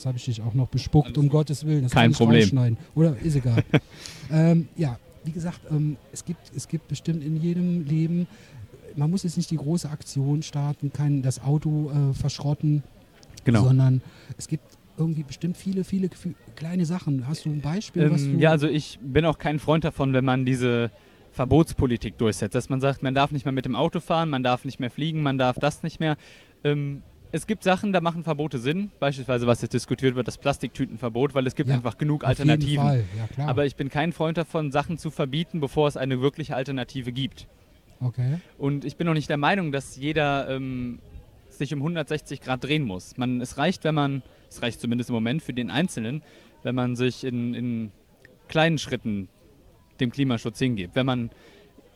Jetzt 0.00 0.06
habe 0.06 0.16
ich 0.16 0.24
dich 0.24 0.40
auch 0.40 0.54
noch 0.54 0.68
bespuckt, 0.68 1.08
Alles 1.08 1.18
um 1.18 1.24
gut. 1.24 1.32
Gottes 1.32 1.66
Willen. 1.66 1.82
Das 1.82 1.92
Kein 1.92 2.12
kann 2.14 2.32
ich 2.34 2.48
Problem. 2.48 2.76
Oder 2.94 3.18
ist 3.18 3.36
egal. 3.36 3.62
ähm, 4.32 4.66
ja, 4.74 4.98
wie 5.24 5.30
gesagt, 5.30 5.60
ähm, 5.70 5.98
es, 6.10 6.24
gibt, 6.24 6.40
es 6.56 6.68
gibt 6.68 6.88
bestimmt 6.88 7.22
in 7.22 7.36
jedem 7.36 7.84
Leben, 7.84 8.26
man 8.96 9.10
muss 9.10 9.24
jetzt 9.24 9.36
nicht 9.36 9.50
die 9.50 9.58
große 9.58 9.90
Aktion 9.90 10.42
starten, 10.42 10.90
kein 10.90 11.20
das 11.20 11.42
Auto 11.42 11.90
äh, 11.90 12.14
verschrotten, 12.14 12.82
Genau. 13.44 13.62
sondern 13.64 14.00
es 14.38 14.48
gibt 14.48 14.64
irgendwie 14.96 15.22
bestimmt 15.22 15.58
viele, 15.58 15.84
viele 15.84 16.08
kleine 16.56 16.86
Sachen. 16.86 17.28
Hast 17.28 17.44
du 17.44 17.50
ein 17.50 17.60
Beispiel, 17.60 18.10
was 18.10 18.22
du... 18.22 18.30
Ähm, 18.30 18.38
ja, 18.38 18.52
also 18.52 18.68
ich 18.68 18.98
bin 19.02 19.26
auch 19.26 19.36
kein 19.36 19.58
Freund 19.58 19.84
davon, 19.84 20.14
wenn 20.14 20.24
man 20.24 20.46
diese 20.46 20.90
Verbotspolitik 21.32 22.16
durchsetzt, 22.16 22.54
dass 22.54 22.70
man 22.70 22.80
sagt, 22.80 23.02
man 23.02 23.14
darf 23.14 23.32
nicht 23.32 23.44
mehr 23.44 23.52
mit 23.52 23.66
dem 23.66 23.76
Auto 23.76 24.00
fahren, 24.00 24.30
man 24.30 24.42
darf 24.42 24.64
nicht 24.64 24.80
mehr 24.80 24.90
fliegen, 24.90 25.22
man 25.22 25.36
darf 25.36 25.58
das 25.58 25.82
nicht 25.82 26.00
mehr. 26.00 26.16
Ähm, 26.64 27.02
es 27.32 27.46
gibt 27.46 27.62
Sachen, 27.62 27.92
da 27.92 28.00
machen 28.00 28.24
Verbote 28.24 28.58
Sinn, 28.58 28.90
beispielsweise 28.98 29.46
was 29.46 29.62
jetzt 29.62 29.74
diskutiert 29.74 30.14
wird, 30.14 30.26
das 30.26 30.38
Plastiktütenverbot, 30.38 31.34
weil 31.34 31.46
es 31.46 31.54
gibt 31.54 31.68
Ja, 31.68 31.76
einfach 31.76 31.98
genug 31.98 32.24
Alternativen. 32.24 33.04
Ja. 33.36 33.46
Aber 33.46 33.66
ich 33.66 33.76
bin 33.76 33.88
kein 33.88 34.12
Freund 34.12 34.36
davon, 34.36 34.72
Sachen 34.72 34.98
zu 34.98 35.10
verbieten, 35.10 35.60
bevor 35.60 35.88
es 35.88 35.96
eine 35.96 36.20
wirkliche 36.20 36.56
Alternative 36.56 37.12
gibt. 37.12 37.46
okay. 38.00 38.38
Und 38.58 38.84
ich 38.84 38.96
bin 38.96 39.08
auch 39.08 39.14
nicht 39.14 39.30
der 39.30 39.36
Meinung, 39.36 39.72
dass 39.72 39.96
jeder 39.96 40.48
ähm, 40.48 40.98
sich 41.48 41.72
um 41.72 41.80
160 41.80 42.40
Grad 42.40 42.64
drehen 42.64 42.82
muss. 42.82 43.16
Man, 43.16 43.40
es 43.40 43.58
reicht, 43.58 43.84
wenn 43.84 43.94
man, 43.94 44.22
es 44.48 44.62
reicht 44.62 44.80
zumindest 44.80 45.10
im 45.10 45.14
Moment 45.14 45.42
für 45.42 45.52
den 45.52 45.70
Einzelnen, 45.70 46.22
wenn 46.62 46.74
man 46.74 46.96
sich 46.96 47.24
in, 47.24 47.54
in 47.54 47.92
kleinen 48.48 48.78
Schritten 48.78 49.28
dem 50.00 50.10
Klimaschutz 50.10 50.58
hingibt. 50.58 50.96
Wenn 50.96 51.06
man 51.06 51.30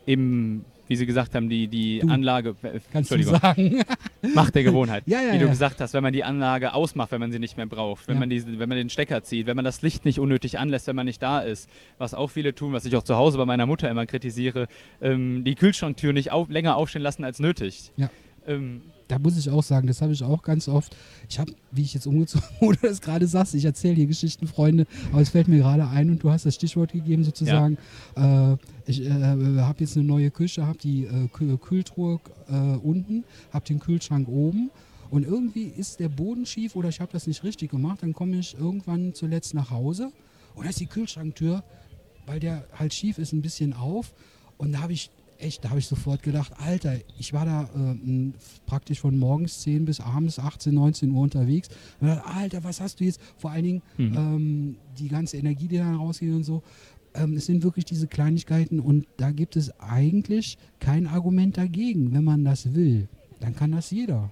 eben, 0.06 0.64
wie 0.88 0.96
Sie 0.96 1.06
gesagt 1.06 1.34
haben, 1.34 1.48
die, 1.48 1.68
die 1.68 2.00
Du, 2.00 2.08
Anlage, 2.08 2.54
äh, 2.62 2.80
Kannst 2.92 3.10
du 3.10 3.22
sagen? 3.22 3.82
Macht 4.34 4.54
der 4.54 4.64
Gewohnheit. 4.64 5.04
Ja, 5.06 5.20
ja, 5.20 5.32
wie 5.32 5.38
du 5.38 5.44
ja. 5.44 5.50
gesagt 5.50 5.80
hast, 5.80 5.94
wenn 5.94 6.02
man 6.02 6.12
die 6.12 6.24
Anlage 6.24 6.74
ausmacht, 6.74 7.12
wenn 7.12 7.20
man 7.20 7.32
sie 7.32 7.38
nicht 7.38 7.56
mehr 7.56 7.66
braucht, 7.66 8.08
wenn, 8.08 8.18
man 8.18 8.30
diese, 8.30 8.58
wenn 8.58 8.68
man 8.68 8.78
den 8.78 8.90
Stecker 8.90 9.22
zieht, 9.22 9.46
wenn 9.46 9.56
man 9.56 9.64
das 9.64 9.82
Licht 9.82 10.04
nicht 10.04 10.18
unnötig 10.18 10.58
anlässt, 10.58 10.86
wenn 10.86 10.96
man 10.96 11.06
nicht 11.06 11.22
da 11.22 11.40
ist, 11.40 11.68
was 11.98 12.14
auch 12.14 12.28
viele 12.28 12.54
tun, 12.54 12.72
was 12.72 12.84
ich 12.84 12.96
auch 12.96 13.02
zu 13.02 13.16
Hause 13.16 13.38
bei 13.38 13.44
meiner 13.44 13.66
Mutter 13.66 13.90
immer 13.90 14.06
kritisiere, 14.06 14.68
ähm, 15.00 15.44
die 15.44 15.54
Kühlschranktür 15.54 16.12
nicht 16.12 16.32
auf, 16.32 16.48
länger 16.48 16.76
aufstehen 16.76 17.02
lassen 17.02 17.24
als 17.24 17.38
nötig. 17.38 17.92
Ja. 17.96 18.10
Ähm, 18.46 18.82
da 19.08 19.18
muss 19.18 19.36
ich 19.36 19.50
auch 19.50 19.62
sagen, 19.62 19.86
das 19.86 20.00
habe 20.02 20.12
ich 20.12 20.22
auch 20.22 20.42
ganz 20.42 20.68
oft. 20.68 20.96
Ich 21.28 21.38
habe, 21.38 21.52
wie 21.70 21.82
ich 21.82 21.94
jetzt 21.94 22.06
umgezogen 22.06 22.46
wurde, 22.60 22.78
das 22.82 23.00
gerade 23.00 23.26
sagst, 23.26 23.54
ich 23.54 23.64
erzähle 23.64 23.94
hier 23.94 24.06
Geschichten, 24.06 24.46
Freunde, 24.46 24.86
aber 25.12 25.20
es 25.20 25.30
fällt 25.30 25.48
mir 25.48 25.58
gerade 25.58 25.86
ein 25.88 26.10
und 26.10 26.22
du 26.22 26.30
hast 26.30 26.46
das 26.46 26.54
Stichwort 26.54 26.92
gegeben 26.92 27.24
sozusagen. 27.24 27.78
Äh, 28.16 28.56
ich 28.86 29.04
äh, 29.04 29.10
habe 29.10 29.80
jetzt 29.80 29.96
eine 29.96 30.06
neue 30.06 30.30
Küche, 30.30 30.66
habe 30.66 30.78
die 30.78 31.04
äh, 31.04 31.28
Kühl 31.32 31.56
Kühltruhe 31.58 32.20
äh, 32.48 32.52
unten, 32.52 33.24
habe 33.52 33.64
den 33.64 33.78
Kühlschrank 33.78 34.28
oben 34.28 34.70
und 35.10 35.24
irgendwie 35.24 35.64
ist 35.64 36.00
der 36.00 36.08
Boden 36.08 36.46
schief 36.46 36.76
oder 36.76 36.88
ich 36.88 37.00
habe 37.00 37.12
das 37.12 37.26
nicht 37.26 37.44
richtig 37.44 37.70
gemacht. 37.70 37.98
Dann 38.02 38.12
komme 38.12 38.36
ich 38.36 38.56
irgendwann 38.58 39.14
zuletzt 39.14 39.54
nach 39.54 39.70
Hause 39.70 40.10
und 40.54 40.64
da 40.64 40.70
ist 40.70 40.80
die 40.80 40.86
Kühlschranktür, 40.86 41.62
weil 42.26 42.40
der 42.40 42.66
halt 42.74 42.94
schief 42.94 43.18
ist, 43.18 43.32
ein 43.32 43.42
bisschen 43.42 43.74
auf 43.74 44.14
und 44.56 44.72
da 44.72 44.80
habe 44.80 44.92
ich 44.92 45.10
echt, 45.38 45.64
da 45.64 45.70
habe 45.70 45.78
ich 45.78 45.86
sofort 45.86 46.22
gedacht, 46.22 46.52
Alter, 46.58 46.96
ich 47.18 47.32
war 47.32 47.44
da 47.44 47.62
äh, 47.64 48.30
praktisch 48.66 49.00
von 49.00 49.18
morgens 49.18 49.60
10 49.62 49.84
bis 49.84 50.00
abends 50.00 50.38
18, 50.38 50.74
19 50.74 51.10
Uhr 51.10 51.22
unterwegs. 51.22 51.68
Und 52.00 52.08
dachte, 52.08 52.26
Alter, 52.26 52.64
was 52.64 52.80
hast 52.80 53.00
du 53.00 53.04
jetzt? 53.04 53.20
Vor 53.38 53.50
allen 53.50 53.64
Dingen 53.64 53.82
Mhm. 53.98 54.14
ähm, 54.16 54.76
die 54.98 55.08
ganze 55.08 55.36
Energie, 55.36 55.68
die 55.68 55.78
da 55.78 55.94
rausgeht 55.96 56.32
und 56.32 56.44
so. 56.44 56.62
Ähm, 57.14 57.34
es 57.34 57.46
sind 57.46 57.62
wirklich 57.62 57.84
diese 57.84 58.06
Kleinigkeiten 58.08 58.80
und 58.80 59.06
da 59.16 59.30
gibt 59.30 59.56
es 59.56 59.70
eigentlich 59.80 60.58
kein 60.80 61.06
Argument 61.06 61.56
dagegen. 61.56 62.12
Wenn 62.12 62.24
man 62.24 62.44
das 62.44 62.74
will, 62.74 63.08
dann 63.40 63.54
kann 63.54 63.72
das 63.72 63.90
jeder. 63.90 64.30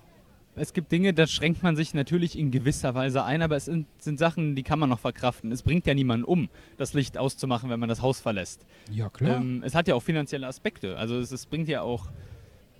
Es 0.55 0.73
gibt 0.73 0.93
Dinge, 0.93 1.15
da 1.15 1.27
schränkt 1.27 1.63
man 1.63 1.77
sich 1.77 1.95
natürlich 1.95 2.39
in 2.39 2.51
gewisser 2.51 2.95
Weise 2.95 3.25
ein, 3.25 3.41
aber 3.43 3.57
es 3.57 3.65
sind, 3.65 3.87
sind 3.99 4.19
Sachen, 4.19 4.55
die 4.55 4.63
kann 4.63 4.79
man 4.79 4.91
noch 4.91 4.99
verkraften. 4.99 5.51
Es 5.51 5.63
bringt 5.63 5.87
ja 5.87 5.95
niemanden 5.95 6.25
um, 6.25 6.49
das 6.77 6.93
Licht 6.93 7.17
auszumachen, 7.17 7.71
wenn 7.71 7.81
man 7.81 7.89
das 7.89 8.03
Haus 8.03 8.21
verlässt. 8.21 8.67
Ja, 8.91 9.09
klar. 9.09 9.39
Ähm, 9.39 9.63
es 9.65 9.75
hat 9.75 9.89
ja 9.89 9.95
auch 9.95 10.03
finanzielle 10.03 10.47
Aspekte. 10.47 10.99
Also 10.99 11.19
es, 11.19 11.33
es 11.33 11.47
bringt 11.47 11.69
ja 11.69 11.81
auch, 11.81 12.11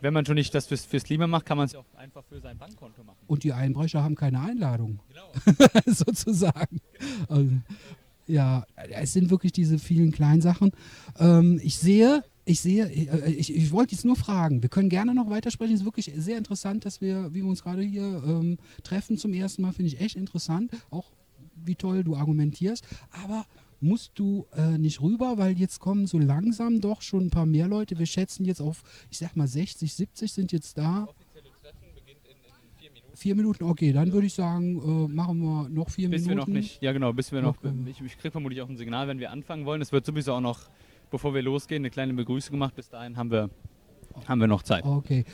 wenn 0.03 0.13
man 0.13 0.27
schon 0.27 0.35
nicht 0.35 0.55
das 0.55 0.67
fürs, 0.67 0.85
fürs 0.85 1.05
Klima 1.05 1.27
macht, 1.27 1.47
kann 1.47 1.57
man 1.57 1.67
es 1.67 1.73
ja 1.73 1.81
auch 1.81 1.99
einfach 1.99 2.25
für 2.25 2.41
sein 2.41 2.59
Bankkonto 2.59 3.05
machen. 3.05 3.19
und 3.27 3.43
die 3.43 3.53
Einbrecher 3.53 4.03
haben 4.03 4.17
keine 4.17 4.41
Einladung. 4.41 5.01
Genau. 5.09 5.71
sozusagen. 5.87 6.81
Also, 7.29 7.51
ja, 8.27 8.67
es 8.91 9.15
sind 9.15 9.31
wirklich 9.31 9.53
diese 9.53 9.79
vielen 9.79 10.13
kleinen 10.13 10.43
Sachen. 10.43 10.73
Ähm, 11.19 11.59
ich 11.63 11.79
sehe, 11.79 12.23
ich 12.45 12.61
sehe, 12.61 12.87
äh, 12.87 13.31
ich, 13.33 13.55
ich 13.55 13.71
wollte 13.73 13.95
jetzt 13.95 14.05
nur 14.05 14.17
fragen. 14.17 14.63
Wir 14.63 14.69
können 14.69 14.89
gerne 14.89 15.15
noch 15.15 15.31
weitersprechen. 15.31 15.75
Es 15.75 15.81
ist 15.81 15.87
wirklich 15.87 16.13
sehr 16.17 16.39
interessant, 16.39 16.85
dass 16.85 17.01
wir, 17.01 17.33
wie 17.35 17.43
wir 17.43 17.47
uns 17.47 17.63
gerade 17.63 17.83
hier 17.83 18.23
ähm, 18.27 18.59
treffen 18.83 19.17
zum 19.17 19.33
ersten 19.33 19.63
Mal, 19.63 19.73
finde 19.73 19.89
ich 19.89 20.01
echt 20.01 20.17
interessant. 20.17 20.71
Auch 20.91 21.13
wie 21.65 21.75
toll 21.75 22.03
du 22.05 22.17
argumentierst. 22.17 22.85
Aber 23.25 23.47
musst 23.81 24.13
du 24.15 24.47
äh, 24.57 24.79
nicht 24.79 25.01
rüber, 25.01 25.39
weil 25.39 25.59
jetzt 25.59 25.81
kommen 25.81 26.07
so 26.07 26.19
langsam 26.19 26.81
doch 26.81 27.03
schon 27.03 27.27
ein 27.27 27.31
paar 27.31 27.47
mehr 27.47 27.69
Leute. 27.69 27.99
Wir 27.99 28.07
schätzen 28.07 28.45
jetzt 28.45 28.61
auf, 28.61 28.83
ich 29.11 29.19
sag 29.19 29.37
mal 29.37 29.47
60, 29.49 29.93
70 29.93 30.33
sind 30.33 30.53
jetzt 30.53 30.79
da. 30.79 31.09
Vier 33.15 33.37
Minuten, 33.37 33.65
okay, 33.65 33.93
dann 33.93 34.13
würde 34.13 34.27
ich 34.27 34.35
sagen, 34.35 34.79
äh, 34.79 35.09
machen 35.13 35.39
wir 35.39 35.69
noch 35.69 35.91
vier 35.91 36.11
Bis 36.11 36.23
wir 36.23 36.31
Minuten. 36.31 36.51
noch 36.51 36.57
nicht, 36.57 36.83
ja 36.83 36.91
genau, 36.91 37.13
bis 37.13 37.31
wir 37.31 37.41
noch, 37.41 37.63
Noch, 37.63 37.71
ähm, 37.71 37.87
ich, 37.87 38.01
ich 38.01 38.19
kriege 38.19 38.33
vermutlich 38.33 38.61
auch 38.63 38.69
ein 38.69 38.77
Signal, 38.77 39.07
wenn 39.07 39.21
wir 39.21 39.31
anfangen 39.31 39.65
wollen. 39.65 39.81
Es 39.81 39.93
wird 39.93 40.05
sowieso 40.05 40.33
auch 40.33 40.41
noch, 40.41 40.69
bevor 41.13 41.35
wir 41.35 41.43
losgehen, 41.43 41.83
eine 41.83 41.91
kleine 41.91 42.15
Begrüßung 42.15 42.55
gemacht. 42.55 42.75
Bis 42.75 42.89
dahin 42.89 43.17
haben 43.17 43.31
wir, 43.31 43.51
haben 44.27 44.41
wir 44.41 44.49
noch 44.49 44.63
Zeit. 44.63 44.85
Okay. 44.85 45.25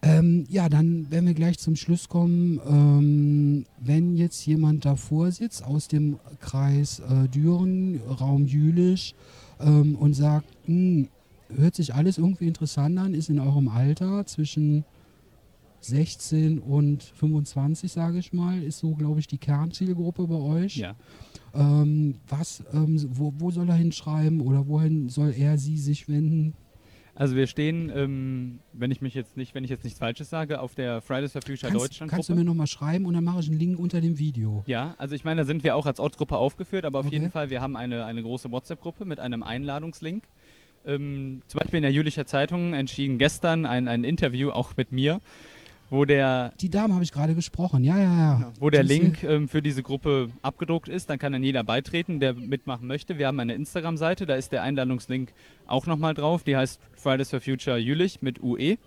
Ähm, 0.00 0.46
ja, 0.48 0.68
dann 0.68 1.10
werden 1.10 1.26
wir 1.26 1.34
gleich 1.34 1.58
zum 1.58 1.76
Schluss 1.76 2.08
kommen. 2.08 2.60
Ähm, 2.66 3.66
wenn 3.78 4.16
jetzt 4.16 4.44
jemand 4.46 4.84
davor 4.84 5.30
sitzt 5.30 5.64
aus 5.64 5.86
dem 5.88 6.18
Kreis 6.40 7.00
äh, 7.00 7.28
Düren, 7.28 8.00
Raum 8.20 8.46
Jülich 8.46 9.14
ähm, 9.60 9.94
und 9.96 10.14
sagt, 10.14 10.46
"Hm, 10.64 11.08
hört 11.54 11.74
sich 11.74 11.94
alles 11.94 12.18
irgendwie 12.18 12.48
interessant 12.48 12.98
an, 12.98 13.14
ist 13.14 13.28
in 13.28 13.38
eurem 13.38 13.68
Alter 13.68 14.26
zwischen 14.26 14.84
16 15.84 16.58
und 16.58 17.02
25, 17.02 17.90
sage 17.92 18.18
ich 18.18 18.32
mal, 18.32 18.62
ist 18.62 18.78
so, 18.78 18.94
glaube 18.94 19.20
ich, 19.20 19.26
die 19.26 19.38
Kernzielgruppe 19.38 20.26
bei 20.26 20.36
euch. 20.36 20.76
Ja. 20.76 20.94
Ähm, 21.54 22.16
was, 22.28 22.62
ähm, 22.72 23.04
wo, 23.10 23.32
wo 23.36 23.50
soll 23.50 23.68
er 23.68 23.74
hinschreiben 23.74 24.40
oder 24.40 24.66
wohin 24.68 25.08
soll 25.08 25.34
er 25.36 25.58
sie 25.58 25.76
sich 25.76 26.08
wenden? 26.08 26.54
Also 27.14 27.36
wir 27.36 27.46
stehen, 27.46 27.92
ähm, 27.94 28.60
wenn 28.72 28.90
ich 28.90 29.02
mich 29.02 29.12
jetzt 29.12 29.36
nicht, 29.36 29.54
wenn 29.54 29.64
ich 29.64 29.70
jetzt 29.70 29.84
nichts 29.84 29.98
Falsches 29.98 30.30
sage, 30.30 30.60
auf 30.60 30.74
der 30.74 31.02
Fridays 31.02 31.32
for 31.32 31.42
Future 31.42 31.70
Kannst, 31.70 31.84
Deutschland 31.88 32.10
kannst 32.10 32.30
du 32.30 32.32
Gruppe. 32.32 32.42
mir 32.44 32.50
nochmal 32.50 32.66
schreiben 32.66 33.04
und 33.04 33.12
dann 33.12 33.22
mache 33.24 33.40
ich 33.40 33.50
einen 33.50 33.58
Link 33.58 33.78
unter 33.78 34.00
dem 34.00 34.18
Video. 34.18 34.62
Ja, 34.66 34.94
also 34.96 35.14
ich 35.14 35.22
meine, 35.22 35.42
da 35.42 35.44
sind 35.44 35.62
wir 35.62 35.76
auch 35.76 35.84
als 35.84 36.00
Ortsgruppe 36.00 36.38
aufgeführt, 36.38 36.86
aber 36.86 37.00
auf 37.00 37.06
Okay. 37.06 37.16
jeden 37.16 37.30
Fall, 37.30 37.50
wir 37.50 37.60
haben 37.60 37.76
eine, 37.76 38.06
eine 38.06 38.22
große 38.22 38.50
WhatsApp-Gruppe 38.50 39.04
mit 39.04 39.20
einem 39.20 39.42
Einladungslink. 39.42 40.24
Ähm, 40.86 41.42
zum 41.48 41.58
Beispiel 41.60 41.76
in 41.76 41.82
der 41.82 41.92
Jülicher 41.92 42.24
Zeitung 42.26 42.72
entschieden 42.72 43.18
gestern 43.18 43.66
ein, 43.66 43.88
ein 43.88 44.04
Interview 44.04 44.50
auch 44.50 44.74
mit 44.78 44.90
mir, 44.90 45.20
wo 45.92 46.06
der, 46.06 46.54
Die 46.58 46.70
Dame 46.70 46.94
habe 46.94 47.04
ich 47.04 47.12
gerade 47.12 47.34
gesprochen. 47.34 47.84
Ja, 47.84 47.98
ja, 47.98 48.16
ja. 48.40 48.52
wo 48.58 48.70
der 48.70 48.82
Link 48.82 49.22
ähm, 49.24 49.46
für 49.46 49.60
diese 49.60 49.82
Gruppe 49.82 50.30
abgedruckt 50.40 50.88
ist. 50.88 51.10
Dann 51.10 51.18
kann 51.18 51.32
dann 51.32 51.42
jeder 51.42 51.62
beitreten, 51.64 52.18
der 52.18 52.32
mitmachen 52.32 52.88
möchte. 52.88 53.18
Wir 53.18 53.26
haben 53.26 53.38
eine 53.38 53.54
Instagram-Seite, 53.54 54.24
da 54.24 54.34
ist 54.36 54.52
der 54.52 54.62
Einladungslink 54.62 55.34
auch 55.66 55.86
nochmal 55.86 56.14
drauf. 56.14 56.44
Die 56.44 56.56
heißt 56.56 56.80
Fridays 56.94 57.28
for 57.28 57.42
Future 57.42 57.76
Jülich 57.76 58.22
mit 58.22 58.42
UE. 58.42 58.58
Äh, 58.70 58.78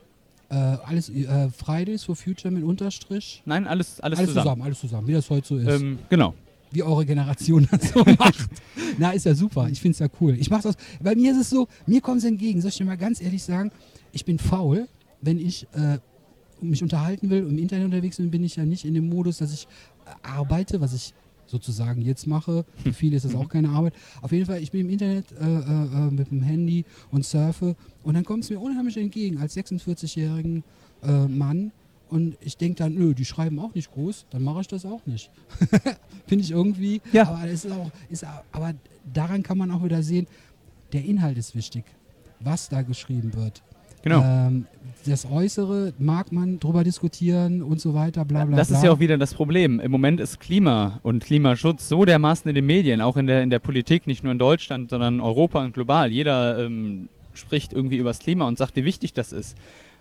alles 0.49 1.09
äh, 1.09 1.49
Fridays 1.49 2.03
for 2.03 2.15
Future 2.15 2.51
mit 2.51 2.63
Unterstrich. 2.63 3.43
Nein, 3.45 3.67
alles, 3.67 3.99
alles, 4.01 4.17
Alles 4.17 4.29
zusammen. 4.29 4.43
zusammen. 4.45 4.61
alles 4.63 4.79
zusammen, 4.79 5.07
wie 5.07 5.13
das 5.13 5.29
heute 5.29 5.47
so 5.47 5.57
ist. 5.57 5.81
Ähm, 5.81 5.99
genau. 6.09 6.33
wie 6.71 6.81
eure 6.81 7.05
Generation 7.05 7.67
das 7.71 7.91
so 7.91 8.03
macht. 8.17 8.49
Na, 8.97 9.11
ist 9.11 9.27
ja 9.27 9.35
super. 9.35 9.67
Ich 9.69 9.79
finde 9.79 9.93
es 9.93 9.99
ja 9.99 10.07
cool. 10.19 10.35
Ich 10.39 10.49
mache 10.49 10.63
das. 10.63 10.75
Bei 10.99 11.13
mir 11.13 11.33
ist 11.33 11.37
es 11.39 11.51
so, 11.51 11.67
mir 11.85 12.01
kommt 12.01 12.17
es 12.17 12.23
entgegen. 12.23 12.61
Soll 12.61 12.69
ich 12.69 12.77
dir 12.77 12.85
mal 12.85 12.97
ganz 12.97 13.21
ehrlich 13.21 13.43
sagen, 13.43 13.71
ich 14.11 14.25
bin 14.25 14.39
faul, 14.39 14.87
wenn 15.21 15.37
ich 15.39 15.67
äh, 15.73 15.99
mich 16.61 16.83
unterhalten 16.83 17.29
will 17.29 17.43
und 17.43 17.51
im 17.51 17.57
Internet 17.57 17.85
unterwegs 17.85 18.17
bin, 18.17 18.31
bin 18.31 18.43
ich 18.43 18.55
ja 18.55 18.65
nicht 18.65 18.85
in 18.85 18.93
dem 18.93 19.09
Modus, 19.09 19.37
dass 19.37 19.53
ich 19.53 19.67
äh, 20.05 20.27
arbeite, 20.27 20.81
was 20.81 20.93
ich 20.93 21.13
sozusagen 21.47 22.01
jetzt 22.01 22.27
mache. 22.27 22.65
Für 22.83 22.93
viele 22.93 23.17
ist 23.17 23.25
das 23.25 23.35
auch 23.35 23.49
keine 23.49 23.69
Arbeit. 23.69 23.93
Auf 24.21 24.31
jeden 24.31 24.45
Fall, 24.45 24.61
ich 24.61 24.71
bin 24.71 24.81
im 24.81 24.89
Internet 24.89 25.31
äh, 25.33 25.43
äh, 25.43 26.07
äh, 26.07 26.11
mit 26.11 26.31
dem 26.31 26.41
Handy 26.41 26.85
und 27.11 27.25
surfe 27.25 27.75
und 28.03 28.13
dann 28.13 28.25
kommt 28.25 28.43
es 28.43 28.49
mir 28.49 28.59
unheimlich 28.59 28.97
entgegen 28.97 29.37
als 29.37 29.55
46-jährigen 29.55 30.63
äh, 31.03 31.27
Mann. 31.27 31.71
Und 32.07 32.37
ich 32.39 32.57
denke 32.57 32.77
dann, 32.77 32.93
nö, 32.93 33.15
die 33.15 33.25
schreiben 33.25 33.59
auch 33.59 33.73
nicht 33.73 33.91
groß, 33.91 34.27
dann 34.29 34.43
mache 34.43 34.61
ich 34.61 34.67
das 34.67 34.85
auch 34.85 35.05
nicht. 35.07 35.31
Finde 36.27 36.43
ich 36.43 36.51
irgendwie. 36.51 37.01
Ja. 37.11 37.27
Aber, 37.27 37.47
ist 37.47 37.69
auch, 37.69 37.91
ist, 38.09 38.25
aber 38.51 38.73
daran 39.11 39.41
kann 39.41 39.57
man 39.57 39.71
auch 39.71 39.83
wieder 39.83 40.03
sehen, 40.03 40.27
der 40.93 41.03
Inhalt 41.03 41.37
ist 41.37 41.55
wichtig, 41.55 41.83
was 42.39 42.69
da 42.69 42.83
geschrieben 42.83 43.33
wird. 43.33 43.63
Genau. 44.05 44.21
Ähm, 44.23 44.65
das 45.05 45.25
Äußere 45.29 45.93
mag 45.99 46.31
man 46.31 46.59
drüber 46.59 46.83
diskutieren 46.83 47.61
und 47.61 47.79
so 47.79 47.93
weiter, 47.93 48.25
bla 48.25 48.45
bla 48.45 48.55
das 48.57 48.69
bla. 48.69 48.77
ist 48.77 48.83
ja 48.83 48.91
auch 48.91 48.99
wieder 48.99 49.17
das 49.19 49.33
Problem. 49.35 49.79
Im 49.79 49.91
Moment 49.91 50.19
ist 50.19 50.39
Klima 50.39 50.99
und 51.03 51.23
Klimaschutz 51.23 51.89
so 51.89 52.05
dermaßen 52.05 52.47
in 52.49 52.55
den 52.55 52.65
Medien, 52.65 53.01
auch 53.01 53.17
in 53.17 53.27
der, 53.27 53.43
in 53.43 53.49
der 53.51 53.59
Politik, 53.59 54.07
nicht 54.07 54.23
nur 54.23 54.31
in 54.31 54.39
Deutschland, 54.39 54.89
sondern 54.89 55.19
Europa 55.19 55.63
und 55.63 55.73
global. 55.73 56.11
Jeder 56.11 56.57
ähm, 56.65 57.09
spricht 57.35 57.73
irgendwie 57.73 57.97
über 57.97 58.09
das 58.09 58.19
Klima 58.19 58.47
und 58.47 58.57
sagt, 58.57 58.75
wie 58.77 58.85
wichtig 58.85 59.13
das 59.13 59.31
ist. 59.31 59.55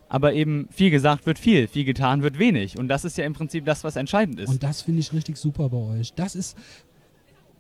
aber 0.09 0.33
eben 0.35 0.69
viel 0.71 0.90
gesagt 0.90 1.27
wird 1.27 1.38
viel, 1.38 1.67
viel 1.67 1.85
getan 1.85 2.23
wird 2.23 2.38
wenig. 2.38 2.79
Und 2.79 2.88
das 2.88 3.05
ist 3.05 3.19
ja 3.19 3.25
im 3.25 3.33
Prinzip 3.33 3.64
das, 3.64 3.85
was 3.85 3.97
entscheidend 3.97 4.38
ist. 4.38 4.49
Und 4.49 4.62
das 4.62 4.83
finde 4.83 5.01
ich 5.01 5.12
richtig 5.12 5.37
super 5.37 5.69
bei 5.69 5.99
euch. 5.99 6.12
Das 6.14 6.35
ist, 6.35 6.57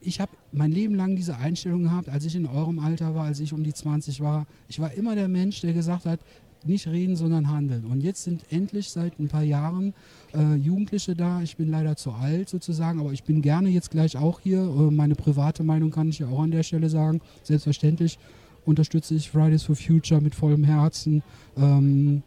ich 0.04 0.20
habe 0.20 0.32
mein 0.52 0.72
Leben 0.72 0.94
lang 0.94 1.16
diese 1.16 1.36
Einstellung 1.36 1.84
gehabt, 1.84 2.08
als 2.08 2.24
ich 2.24 2.36
in 2.36 2.46
eurem 2.46 2.78
Alter 2.78 3.14
war, 3.14 3.24
als 3.24 3.40
ich 3.40 3.52
um 3.52 3.62
die 3.64 3.72
20 3.72 4.20
war. 4.20 4.46
Ich 4.68 4.80
war 4.80 4.92
immer 4.92 5.14
der 5.14 5.28
Mensch, 5.28 5.60
der 5.60 5.72
gesagt 5.72 6.06
hat, 6.06 6.20
nicht 6.66 6.86
reden, 6.86 7.16
sondern 7.16 7.50
handeln. 7.50 7.84
Und 7.84 8.00
jetzt 8.00 8.24
sind 8.24 8.44
endlich 8.50 8.88
seit 8.88 9.18
ein 9.18 9.28
paar 9.28 9.42
Jahren 9.42 9.92
äh, 10.34 10.54
Jugendliche 10.54 11.14
da. 11.14 11.42
Ich 11.42 11.56
bin 11.56 11.70
leider 11.70 11.96
zu 11.96 12.12
alt 12.12 12.48
sozusagen, 12.48 13.00
aber 13.00 13.12
ich 13.12 13.24
bin 13.24 13.42
gerne 13.42 13.68
jetzt 13.68 13.90
gleich 13.90 14.16
auch 14.16 14.40
hier. 14.40 14.60
Äh, 14.60 14.90
meine 14.90 15.14
private 15.14 15.62
Meinung 15.62 15.90
kann 15.90 16.08
ich 16.08 16.20
ja 16.20 16.28
auch 16.28 16.40
an 16.40 16.50
der 16.50 16.62
Stelle 16.62 16.88
sagen. 16.88 17.20
Selbstverständlich 17.42 18.18
unterstütze 18.64 19.14
ich 19.14 19.30
Fridays 19.30 19.62
for 19.62 19.76
Future 19.76 20.20
mit 20.20 20.34
vollem 20.34 20.64
Herzen. 20.64 21.22
Ähm, 21.56 22.22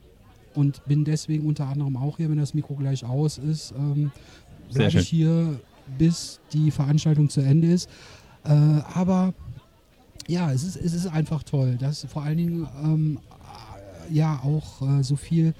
und 0.53 0.83
bin 0.85 1.03
deswegen 1.03 1.47
unter 1.47 1.67
anderem 1.67 1.97
auch 1.97 2.17
hier, 2.17 2.29
wenn 2.29 2.37
das 2.37 2.53
Mikro 2.53 2.73
gleich 2.75 3.05
aus 3.05 3.37
ist, 3.37 3.73
ähm, 3.77 4.11
bleibe 4.73 4.99
ich 4.99 5.07
hier, 5.07 5.59
bis 5.97 6.39
die 6.53 6.71
Veranstaltung 6.71 7.29
zu 7.29 7.41
Ende 7.41 7.71
ist. 7.71 7.89
Äh, 8.43 8.51
aber 8.93 9.33
ja, 10.27 10.51
es 10.51 10.63
ist, 10.63 10.75
es 10.75 10.93
ist 10.93 11.07
einfach 11.07 11.43
toll, 11.43 11.77
dass 11.79 12.05
vor 12.05 12.23
allen 12.23 12.37
Dingen 12.37 12.67
ähm, 12.83 13.19
ja 14.09 14.39
auch 14.43 14.81
äh, 14.81 15.03
so 15.03 15.15
viel 15.15 15.53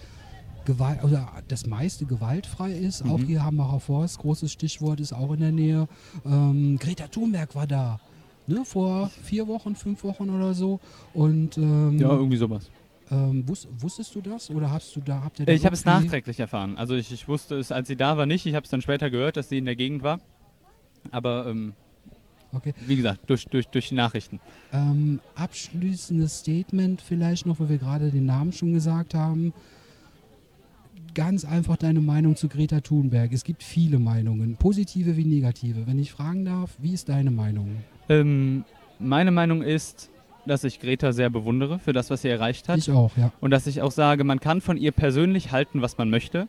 Gewalt, 0.65 1.01
oder 1.03 1.29
das 1.47 1.65
meiste 1.65 2.05
gewaltfrei 2.05 2.73
ist. 2.73 3.05
Mhm. 3.05 3.11
Auch 3.11 3.19
hier 3.19 3.43
Hambacher 3.43 3.79
Forst, 3.79 4.19
großes 4.19 4.51
Stichwort, 4.51 4.99
ist 4.99 5.13
auch 5.13 5.31
in 5.31 5.39
der 5.39 5.53
Nähe. 5.53 5.87
Ähm, 6.25 6.77
Greta 6.77 7.07
Thunberg 7.07 7.55
war 7.55 7.67
da. 7.67 7.99
Ne, 8.47 8.63
vor 8.63 9.09
vier 9.23 9.47
Wochen, 9.47 9.75
fünf 9.75 10.03
Wochen 10.03 10.29
oder 10.29 10.53
so. 10.53 10.79
Und, 11.13 11.57
ähm, 11.57 11.97
ja, 11.99 12.09
irgendwie 12.09 12.37
sowas. 12.37 12.69
Ähm, 13.09 13.47
wus 13.47 13.67
wusstest 13.71 14.13
du 14.15 14.21
das 14.21 14.49
oder 14.49 14.69
hast 14.69 14.93
du 14.95 14.99
da 14.99 15.23
habt 15.23 15.39
ihr 15.39 15.45
da 15.45 15.53
Ich 15.53 15.65
habe 15.65 15.75
es 15.75 15.85
nachträglich 15.85 16.39
erfahren. 16.39 16.77
Also 16.77 16.95
ich, 16.95 17.11
ich, 17.11 17.27
wusste 17.27 17.55
es, 17.55 17.71
als 17.71 17.87
sie 17.87 17.95
da 17.95 18.17
war, 18.17 18.25
nicht. 18.25 18.45
Ich 18.45 18.53
habe 18.53 18.65
es 18.65 18.69
dann 18.69 18.81
später 18.81 19.09
gehört, 19.09 19.37
dass 19.37 19.47
sie 19.47 19.57
in 19.57 19.65
der 19.65 19.77
Gegend 19.77 20.03
war. 20.03 20.19
Aber 21.11 21.47
ähm, 21.47 21.73
okay. 22.51 22.73
wie 22.85 22.97
gesagt, 22.97 23.21
durch, 23.29 23.45
durch, 23.45 23.67
durch 23.67 23.89
die 23.89 23.95
Nachrichten. 23.95 24.41
Ähm, 24.73 25.21
abschließendes 25.35 26.39
Statement 26.39 27.01
vielleicht 27.01 27.45
noch, 27.45 27.61
wo 27.61 27.69
wir 27.69 27.77
gerade 27.77 28.11
den 28.11 28.25
Namen 28.25 28.51
schon 28.51 28.73
gesagt 28.73 29.13
haben. 29.13 29.53
Ganz 31.13 31.45
einfach 31.45 31.77
deine 31.77 32.01
Meinung 32.01 32.35
zu 32.35 32.49
Greta 32.49 32.81
Thunberg. 32.81 33.31
Es 33.31 33.45
gibt 33.45 33.63
viele 33.63 33.99
Meinungen, 33.99 34.57
positive 34.57 35.15
wie 35.15 35.25
negative. 35.25 35.87
Wenn 35.87 35.97
ich 35.97 36.11
fragen 36.11 36.43
darf, 36.43 36.75
wie 36.79 36.93
ist 36.93 37.07
deine 37.07 37.31
Meinung? 37.31 37.77
Ähm, 38.09 38.65
meine 38.99 39.31
Meinung 39.31 39.63
ist, 39.63 40.09
dass 40.47 40.63
ich 40.63 40.79
Greta 40.79 41.11
sehr 41.11 41.29
bewundere 41.29 41.79
für 41.79 41.93
das, 41.93 42.09
was 42.09 42.21
sie 42.21 42.29
erreicht 42.29 42.69
hat. 42.69 42.79
Ich 42.79 42.91
auch, 42.91 43.11
ja. 43.17 43.31
Und 43.39 43.51
dass 43.51 43.67
ich 43.67 43.81
auch 43.81 43.91
sage, 43.91 44.23
man 44.23 44.39
kann 44.39 44.61
von 44.61 44.77
ihr 44.77 44.91
persönlich 44.91 45.51
halten, 45.51 45.81
was 45.81 45.97
man 45.97 46.09
möchte. 46.09 46.47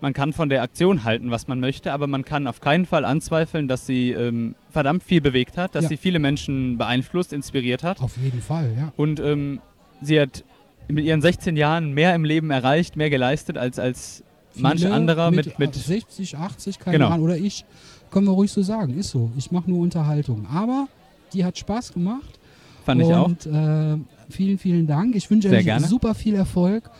Man 0.00 0.14
kann 0.14 0.32
von 0.32 0.48
der 0.48 0.62
Aktion 0.62 1.04
halten, 1.04 1.30
was 1.30 1.46
man 1.46 1.60
möchte, 1.60 1.92
aber 1.92 2.06
man 2.06 2.24
kann 2.24 2.46
auf 2.46 2.60
keinen 2.60 2.86
Fall 2.86 3.04
anzweifeln, 3.04 3.68
dass 3.68 3.86
sie 3.86 4.12
ähm, 4.12 4.54
verdammt 4.70 5.02
viel 5.02 5.20
bewegt 5.20 5.58
hat, 5.58 5.74
dass 5.74 5.84
ja. 5.84 5.88
sie 5.90 5.96
viele 5.98 6.18
Menschen 6.18 6.78
beeinflusst, 6.78 7.34
inspiriert 7.34 7.82
hat. 7.82 8.00
Auf 8.00 8.16
jeden 8.16 8.40
Fall, 8.40 8.72
ja. 8.76 8.92
Und 8.96 9.20
ähm, 9.20 9.60
sie 10.00 10.18
hat 10.18 10.44
mit 10.88 11.04
ihren 11.04 11.20
16 11.20 11.56
Jahren 11.56 11.92
mehr 11.92 12.14
im 12.14 12.24
Leben 12.24 12.50
erreicht, 12.50 12.96
mehr 12.96 13.10
geleistet 13.10 13.58
als, 13.58 13.78
als 13.78 14.24
manch 14.54 14.86
anderer 14.86 15.30
mit, 15.30 15.46
mit, 15.46 15.58
mit 15.58 15.74
60, 15.74 16.36
80, 16.36 16.78
keine 16.78 16.96
genau. 16.96 17.10
Ahnung. 17.10 17.24
Oder 17.26 17.36
ich, 17.36 17.66
können 18.10 18.26
wir 18.26 18.32
ruhig 18.32 18.50
so 18.50 18.62
sagen, 18.62 18.98
ist 18.98 19.10
so. 19.10 19.30
Ich 19.36 19.50
mache 19.50 19.70
nur 19.70 19.80
Unterhaltung. 19.80 20.46
Aber 20.52 20.88
die 21.34 21.44
hat 21.44 21.58
Spaß 21.58 21.92
gemacht 21.92 22.39
Fand 22.84 23.02
ich 23.02 23.12
auch. 23.12 23.26
Und 23.26 23.46
äh, 23.46 23.96
vielen, 24.30 24.58
vielen 24.58 24.86
Dank. 24.86 25.14
Ich 25.14 25.30
wünsche 25.30 25.50
euch 25.50 25.64
gerne. 25.64 25.86
super 25.86 26.14
viel 26.14 26.34
Erfolg. 26.34 26.90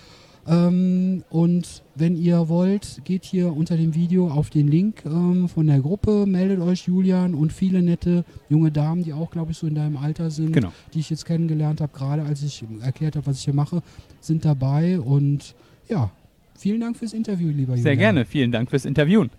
Ähm, 0.46 1.22
und 1.30 1.82
wenn 1.94 2.16
ihr 2.16 2.48
wollt, 2.48 3.02
geht 3.04 3.24
hier 3.24 3.54
unter 3.54 3.76
dem 3.76 3.94
Video 3.94 4.28
auf 4.28 4.50
den 4.50 4.68
Link 4.68 5.02
ähm, 5.04 5.48
von 5.48 5.66
der 5.66 5.80
Gruppe, 5.80 6.24
meldet 6.26 6.60
euch 6.60 6.86
Julian 6.86 7.34
und 7.34 7.52
viele 7.52 7.82
nette 7.82 8.24
junge 8.48 8.70
Damen, 8.70 9.04
die 9.04 9.12
auch, 9.12 9.30
glaube 9.30 9.52
ich, 9.52 9.58
so 9.58 9.66
in 9.66 9.74
deinem 9.74 9.96
Alter 9.96 10.30
sind, 10.30 10.52
genau. 10.52 10.72
die 10.94 11.00
ich 11.00 11.10
jetzt 11.10 11.26
kennengelernt 11.26 11.80
habe, 11.80 11.92
gerade 11.96 12.22
als 12.22 12.42
ich 12.42 12.64
erklärt 12.80 13.16
habe, 13.16 13.26
was 13.26 13.38
ich 13.38 13.44
hier 13.44 13.54
mache, 13.54 13.82
sind 14.20 14.44
dabei. 14.44 14.98
Und 14.98 15.54
ja, 15.88 16.10
vielen 16.56 16.80
Dank 16.80 16.96
fürs 16.96 17.12
Interview, 17.12 17.48
lieber 17.48 17.72
Julian. 17.72 17.82
Sehr 17.82 17.96
gerne, 17.96 18.24
vielen 18.24 18.50
Dank 18.50 18.70
fürs 18.70 18.86
Interviewen. 18.86 19.30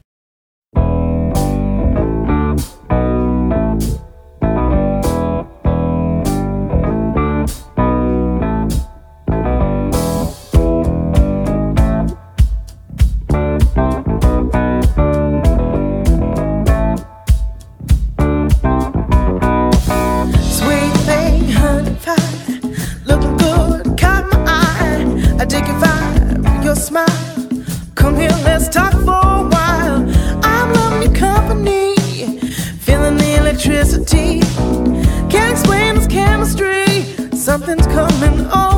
Something's 37.62 37.86
coming 37.86 38.48
on. 38.48 38.71